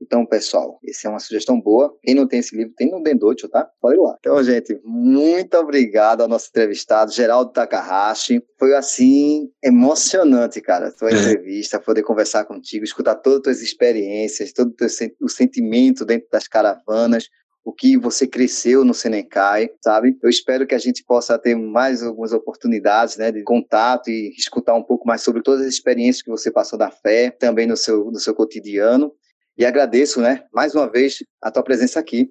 Então, 0.00 0.26
pessoal, 0.26 0.78
essa 0.86 1.08
é 1.08 1.10
uma 1.10 1.18
sugestão 1.18 1.58
boa. 1.58 1.96
Quem 2.02 2.14
não 2.14 2.28
tem 2.28 2.40
esse 2.40 2.54
livro, 2.54 2.74
tem 2.76 2.90
no 2.90 3.02
Dendocho, 3.02 3.48
tá? 3.48 3.66
Pode 3.80 3.96
ir 3.96 4.02
lá. 4.02 4.14
Então, 4.20 4.42
gente, 4.42 4.78
muito 4.84 5.56
obrigado 5.56 6.20
ao 6.20 6.28
nosso 6.28 6.48
entrevistado, 6.50 7.12
Geraldo 7.12 7.50
Takahashi. 7.50 8.42
Foi, 8.58 8.74
assim, 8.74 9.50
emocionante, 9.64 10.60
cara, 10.60 10.88
a 10.88 10.92
tua 10.92 11.10
é. 11.10 11.14
entrevista, 11.14 11.80
poder 11.80 12.02
conversar 12.02 12.44
contigo, 12.44 12.84
escutar 12.84 13.14
todas 13.14 13.38
as 13.38 13.42
tuas 13.42 13.62
experiências, 13.62 14.52
todo 14.52 14.74
o 15.20 15.28
sentimento 15.28 16.04
dentro 16.04 16.28
das 16.30 16.46
caravanas, 16.46 17.30
o 17.66 17.72
que 17.72 17.98
você 17.98 18.28
cresceu 18.28 18.84
no 18.84 18.94
Senenkai, 18.94 19.68
sabe? 19.82 20.16
Eu 20.22 20.30
espero 20.30 20.64
que 20.68 20.74
a 20.74 20.78
gente 20.78 21.02
possa 21.02 21.36
ter 21.36 21.56
mais 21.56 22.00
algumas 22.00 22.32
oportunidades, 22.32 23.16
né, 23.16 23.32
de 23.32 23.42
contato 23.42 24.08
e 24.08 24.28
escutar 24.38 24.74
um 24.74 24.84
pouco 24.84 25.04
mais 25.04 25.22
sobre 25.22 25.42
todas 25.42 25.62
as 25.62 25.66
experiências 25.66 26.22
que 26.22 26.30
você 26.30 26.48
passou 26.48 26.78
da 26.78 26.92
fé, 26.92 27.28
também 27.28 27.66
no 27.66 27.76
seu, 27.76 28.04
no 28.04 28.20
seu 28.20 28.32
cotidiano. 28.36 29.12
E 29.58 29.66
agradeço, 29.66 30.20
né, 30.20 30.44
mais 30.54 30.76
uma 30.76 30.88
vez, 30.88 31.24
a 31.42 31.50
tua 31.50 31.64
presença 31.64 31.98
aqui. 31.98 32.30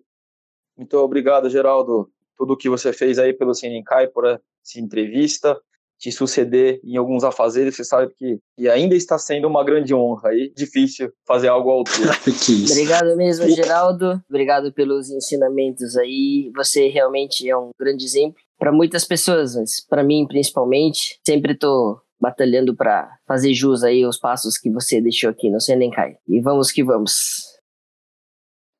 Muito 0.77 0.95
obrigado, 0.99 1.49
Geraldo. 1.49 2.09
Tudo 2.37 2.53
o 2.53 2.57
que 2.57 2.69
você 2.69 2.93
fez 2.93 3.19
aí 3.19 3.33
pelo 3.33 3.53
Senenkai, 3.53 4.07
por 4.07 4.25
essa 4.25 4.79
entrevista, 4.79 5.59
te 5.97 6.11
suceder 6.11 6.79
em 6.83 6.97
alguns 6.97 7.23
afazeres, 7.23 7.75
você 7.75 7.83
sabe 7.83 8.13
que 8.15 8.39
e 8.57 8.69
ainda 8.69 8.95
está 8.95 9.17
sendo 9.17 9.47
uma 9.47 9.63
grande 9.63 9.93
honra 9.93 10.33
e 10.33 10.51
difícil 10.53 11.11
fazer 11.25 11.47
algo 11.47 11.69
à 11.69 11.73
altura. 11.73 12.11
Obrigado 12.71 13.15
mesmo, 13.15 13.49
Geraldo. 13.49 14.21
Obrigado 14.29 14.73
pelos 14.73 15.09
ensinamentos 15.09 15.95
aí. 15.97 16.51
Você 16.55 16.87
realmente 16.87 17.49
é 17.49 17.57
um 17.57 17.69
grande 17.79 18.05
exemplo 18.05 18.37
para 18.57 18.71
muitas 18.71 19.05
pessoas, 19.05 19.55
mas 19.55 19.85
para 19.87 20.03
mim 20.03 20.25
principalmente. 20.27 21.19
Sempre 21.25 21.53
estou 21.53 22.01
batalhando 22.19 22.75
para 22.75 23.09
fazer 23.27 23.53
jus 23.53 23.83
aí 23.83 24.05
os 24.05 24.17
passos 24.17 24.57
que 24.57 24.71
você 24.71 25.01
deixou 25.01 25.29
aqui 25.29 25.49
no 25.49 25.59
Senenkai. 25.59 26.15
E 26.27 26.41
vamos 26.41 26.71
que 26.71 26.83
vamos. 26.83 27.43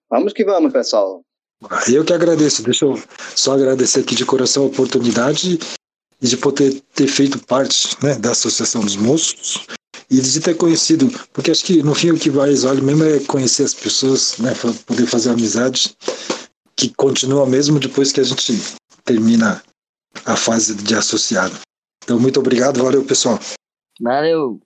Vamos 0.10 0.34
que 0.34 0.45
vamos, 0.45 0.71
pessoal. 0.71 1.21
Eu 1.91 2.06
que 2.06 2.13
agradeço. 2.13 2.63
Deixa 2.63 2.86
eu 2.86 2.95
só 3.36 3.54
agradecer 3.54 4.01
aqui 4.01 4.15
de 4.15 4.25
coração 4.25 4.63
a 4.63 4.67
oportunidade 4.67 5.58
e 6.21 6.28
de 6.28 6.38
poder 6.38 6.82
ter 6.93 7.08
feito 7.08 7.39
parte 7.45 7.95
né, 8.04 8.15
da 8.15 8.32
Associação 8.32 8.82
dos 8.82 8.95
Moços 8.95 9.65
e 10.10 10.19
de 10.19 10.39
ter 10.39 10.56
conhecido, 10.56 11.10
porque 11.34 11.51
acho 11.51 11.65
que 11.65 11.82
no 11.82 11.95
fim 11.95 12.12
o 12.12 12.19
que 12.19 12.30
mais 12.30 12.63
vale 12.63 12.82
mesmo 12.82 13.04
é 13.04 13.19
conhecer 13.21 13.63
as 13.63 13.73
pessoas, 13.73 14.38
né, 14.38 14.54
poder 14.86 15.08
fazer 15.08 15.32
amizade 15.32 15.95
que 16.75 16.93
continua 16.93 17.45
mesmo 17.45 17.80
depois 17.80 18.12
que 18.12 18.19
a 18.19 18.23
gente 18.23 18.54
termina 19.04 19.63
a 20.25 20.36
fase 20.36 20.75
de 20.75 20.95
associado. 20.95 21.56
Então, 22.04 22.19
muito 22.19 22.39
obrigado, 22.39 22.84
valeu 22.84 23.04
pessoal. 23.04 23.39
Valeu. 23.99 24.60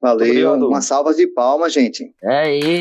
Valeu, 0.00 0.54
uma 0.54 0.82
salva 0.82 1.14
de 1.14 1.28
palmas, 1.28 1.72
gente. 1.72 2.12
É 2.22 2.38
aí. 2.40 2.80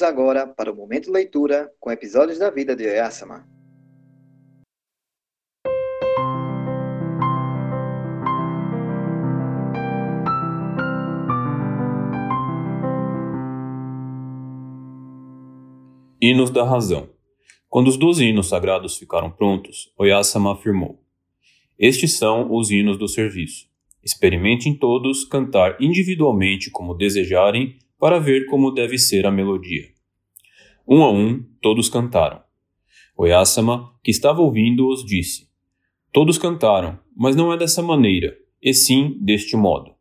Vamos 0.00 0.18
agora 0.18 0.46
para 0.46 0.72
o 0.72 0.74
momento 0.74 1.12
leitura 1.12 1.70
com 1.78 1.90
episódios 1.90 2.38
da 2.38 2.48
vida 2.48 2.74
de 2.74 2.86
Oyasama. 2.86 3.46
Hinos 16.18 16.48
da 16.48 16.64
Razão 16.64 17.10
Quando 17.68 17.88
os 17.88 17.98
doze 17.98 18.24
hinos 18.24 18.48
sagrados 18.48 18.96
ficaram 18.96 19.30
prontos, 19.30 19.92
Oyasama 19.98 20.54
afirmou: 20.54 21.04
Estes 21.78 22.16
são 22.16 22.50
os 22.50 22.70
hinos 22.70 22.96
do 22.96 23.06
serviço. 23.06 23.68
Experimentem 24.02 24.74
todos 24.74 25.26
cantar 25.26 25.76
individualmente 25.78 26.70
como 26.70 26.94
desejarem 26.94 27.78
para 28.00 28.18
ver 28.18 28.46
como 28.46 28.70
deve 28.70 28.98
ser 28.98 29.26
a 29.26 29.30
melodia. 29.30 29.84
Um 30.88 31.02
a 31.02 31.12
um, 31.12 31.44
todos 31.60 31.90
cantaram. 31.90 32.42
Oyasama, 33.14 33.92
que 34.02 34.10
estava 34.10 34.40
ouvindo-os, 34.40 35.04
disse: 35.04 35.46
Todos 36.10 36.38
cantaram, 36.38 36.98
mas 37.14 37.36
não 37.36 37.52
é 37.52 37.58
dessa 37.58 37.82
maneira, 37.82 38.34
e 38.62 38.72
sim 38.72 39.18
deste 39.20 39.54
modo. 39.54 39.94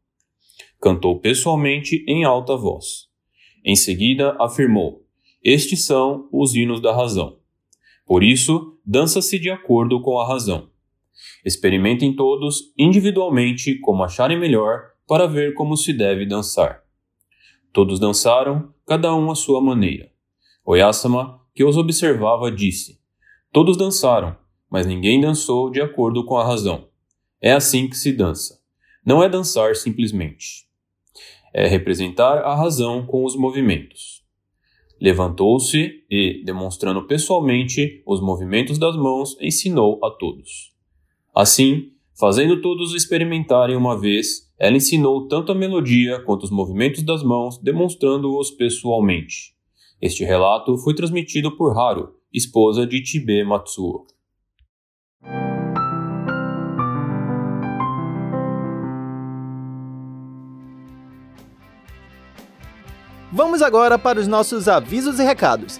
Cantou 0.81 1.19
pessoalmente 1.19 2.05
em 2.07 2.23
alta 2.23 2.55
voz. 2.55 3.09
Em 3.65 3.75
seguida, 3.75 4.37
afirmou: 4.39 5.05
Estes 5.43 5.83
são 5.83 6.29
os 6.31 6.55
hinos 6.55 6.81
da 6.81 6.95
razão. 6.95 7.37
Por 8.05 8.23
isso, 8.23 8.79
dança-se 8.85 9.37
de 9.37 9.49
acordo 9.49 10.01
com 10.01 10.17
a 10.19 10.27
razão. 10.27 10.69
Experimentem 11.45 12.15
todos 12.15 12.73
individualmente 12.77 13.77
como 13.79 14.03
acharem 14.03 14.39
melhor 14.39 14.83
para 15.05 15.27
ver 15.27 15.53
como 15.53 15.75
se 15.75 15.91
deve 15.91 16.25
dançar. 16.25 16.88
Todos 17.71 17.99
dançaram, 17.99 18.73
cada 18.85 19.15
um 19.15 19.29
à 19.29 19.35
sua 19.35 19.61
maneira. 19.61 20.11
Oyasama, 20.65 21.39
que 21.53 21.63
os 21.63 21.77
observava, 21.77 22.51
disse: 22.51 22.99
Todos 23.51 23.77
dançaram, 23.77 24.35
mas 24.69 24.85
ninguém 24.85 25.21
dançou 25.21 25.69
de 25.69 25.81
acordo 25.81 26.25
com 26.25 26.37
a 26.37 26.45
razão. 26.45 26.87
É 27.41 27.51
assim 27.51 27.87
que 27.87 27.95
se 27.95 28.11
dança. 28.11 28.59
Não 29.05 29.23
é 29.23 29.29
dançar 29.29 29.75
simplesmente. 29.75 30.67
É 31.53 31.67
representar 31.67 32.39
a 32.39 32.55
razão 32.55 33.05
com 33.05 33.23
os 33.23 33.35
movimentos. 33.35 34.23
Levantou-se 35.01 36.03
e, 36.09 36.43
demonstrando 36.43 37.07
pessoalmente 37.07 38.03
os 38.05 38.19
movimentos 38.19 38.77
das 38.77 38.95
mãos, 38.95 39.37
ensinou 39.39 40.03
a 40.03 40.11
todos. 40.11 40.73
Assim, 41.33 41.93
fazendo 42.19 42.61
todos 42.61 42.93
experimentarem 42.93 43.77
uma 43.77 43.97
vez, 43.97 44.51
ela 44.59 44.75
ensinou 44.75 45.25
tanto 45.29 45.53
a 45.53 45.55
melodia 45.55 46.19
quanto 46.25 46.43
os 46.43 46.51
movimentos 46.51 47.01
das 47.01 47.23
mãos, 47.23 47.57
demonstrando-os 47.57 48.51
pessoalmente. 48.51 49.53
Este 50.01 50.25
relato 50.25 50.77
foi 50.77 50.93
transmitido 50.93 51.55
por 51.55 51.77
Haru, 51.77 52.09
esposa 52.33 52.85
de 52.85 53.01
Tibe 53.01 53.45
Matsuo. 53.45 54.05
Vamos 63.31 63.61
agora 63.61 63.97
para 63.97 64.19
os 64.19 64.27
nossos 64.27 64.67
avisos 64.67 65.19
e 65.19 65.23
recados. 65.23 65.79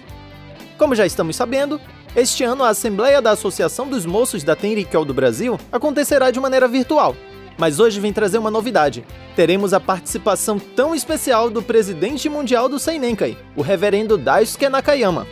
Como 0.78 0.94
já 0.94 1.04
estamos 1.04 1.36
sabendo, 1.36 1.78
este 2.14 2.42
ano 2.42 2.64
a 2.64 2.70
Assembleia 2.70 3.22
da 3.22 3.30
Associação 3.30 3.88
dos 3.88 4.04
Moços 4.04 4.42
da 4.42 4.56
Tenrikyo 4.56 5.04
do 5.04 5.14
Brasil 5.14 5.58
acontecerá 5.70 6.30
de 6.30 6.40
maneira 6.40 6.66
virtual, 6.66 7.14
mas 7.56 7.78
hoje 7.78 8.00
vem 8.00 8.12
trazer 8.12 8.38
uma 8.38 8.50
novidade. 8.50 9.04
Teremos 9.36 9.72
a 9.72 9.78
participação 9.78 10.58
tão 10.58 10.94
especial 10.94 11.48
do 11.48 11.62
presidente 11.62 12.28
mundial 12.28 12.68
do 12.68 12.78
Seinenkai, 12.80 13.38
o 13.54 13.62
reverendo 13.62 14.18
Daisuke 14.18 14.68
Nakayama. 14.68 15.26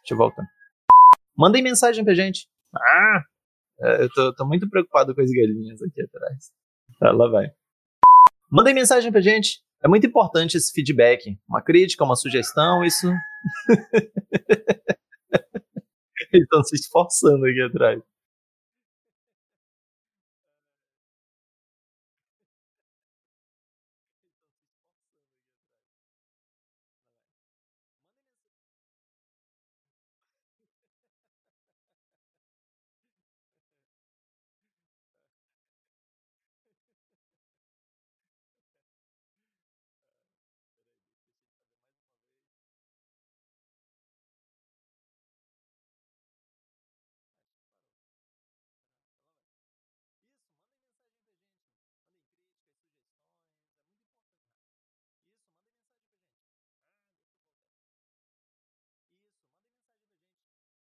deixa 0.00 0.14
eu 0.14 0.16
voltar. 0.16 0.44
Mandem 1.38 1.62
mensagem 1.62 2.04
pra 2.04 2.12
gente. 2.12 2.48
Ah! 2.74 3.22
É, 3.82 4.02
eu 4.02 4.10
tô, 4.10 4.34
tô, 4.34 4.44
muito 4.44 4.68
preocupado 4.68 5.14
com 5.14 5.20
as 5.20 5.30
galinhas 5.30 5.80
aqui 5.80 6.02
atrás. 6.02 6.50
Tá, 6.98 7.12
lá 7.12 7.30
vai. 7.30 7.52
Mandem 8.50 8.74
mensagem 8.74 9.12
pra 9.12 9.20
gente. 9.20 9.62
É 9.80 9.86
muito 9.86 10.08
importante 10.08 10.56
esse 10.56 10.72
feedback. 10.72 11.38
Uma 11.48 11.62
crítica, 11.62 12.02
uma 12.02 12.16
sugestão, 12.16 12.84
isso. 12.84 13.06
Eles 16.32 16.42
estão 16.42 16.64
se 16.64 16.74
esforçando 16.74 17.46
aqui 17.46 17.62
atrás. 17.62 18.02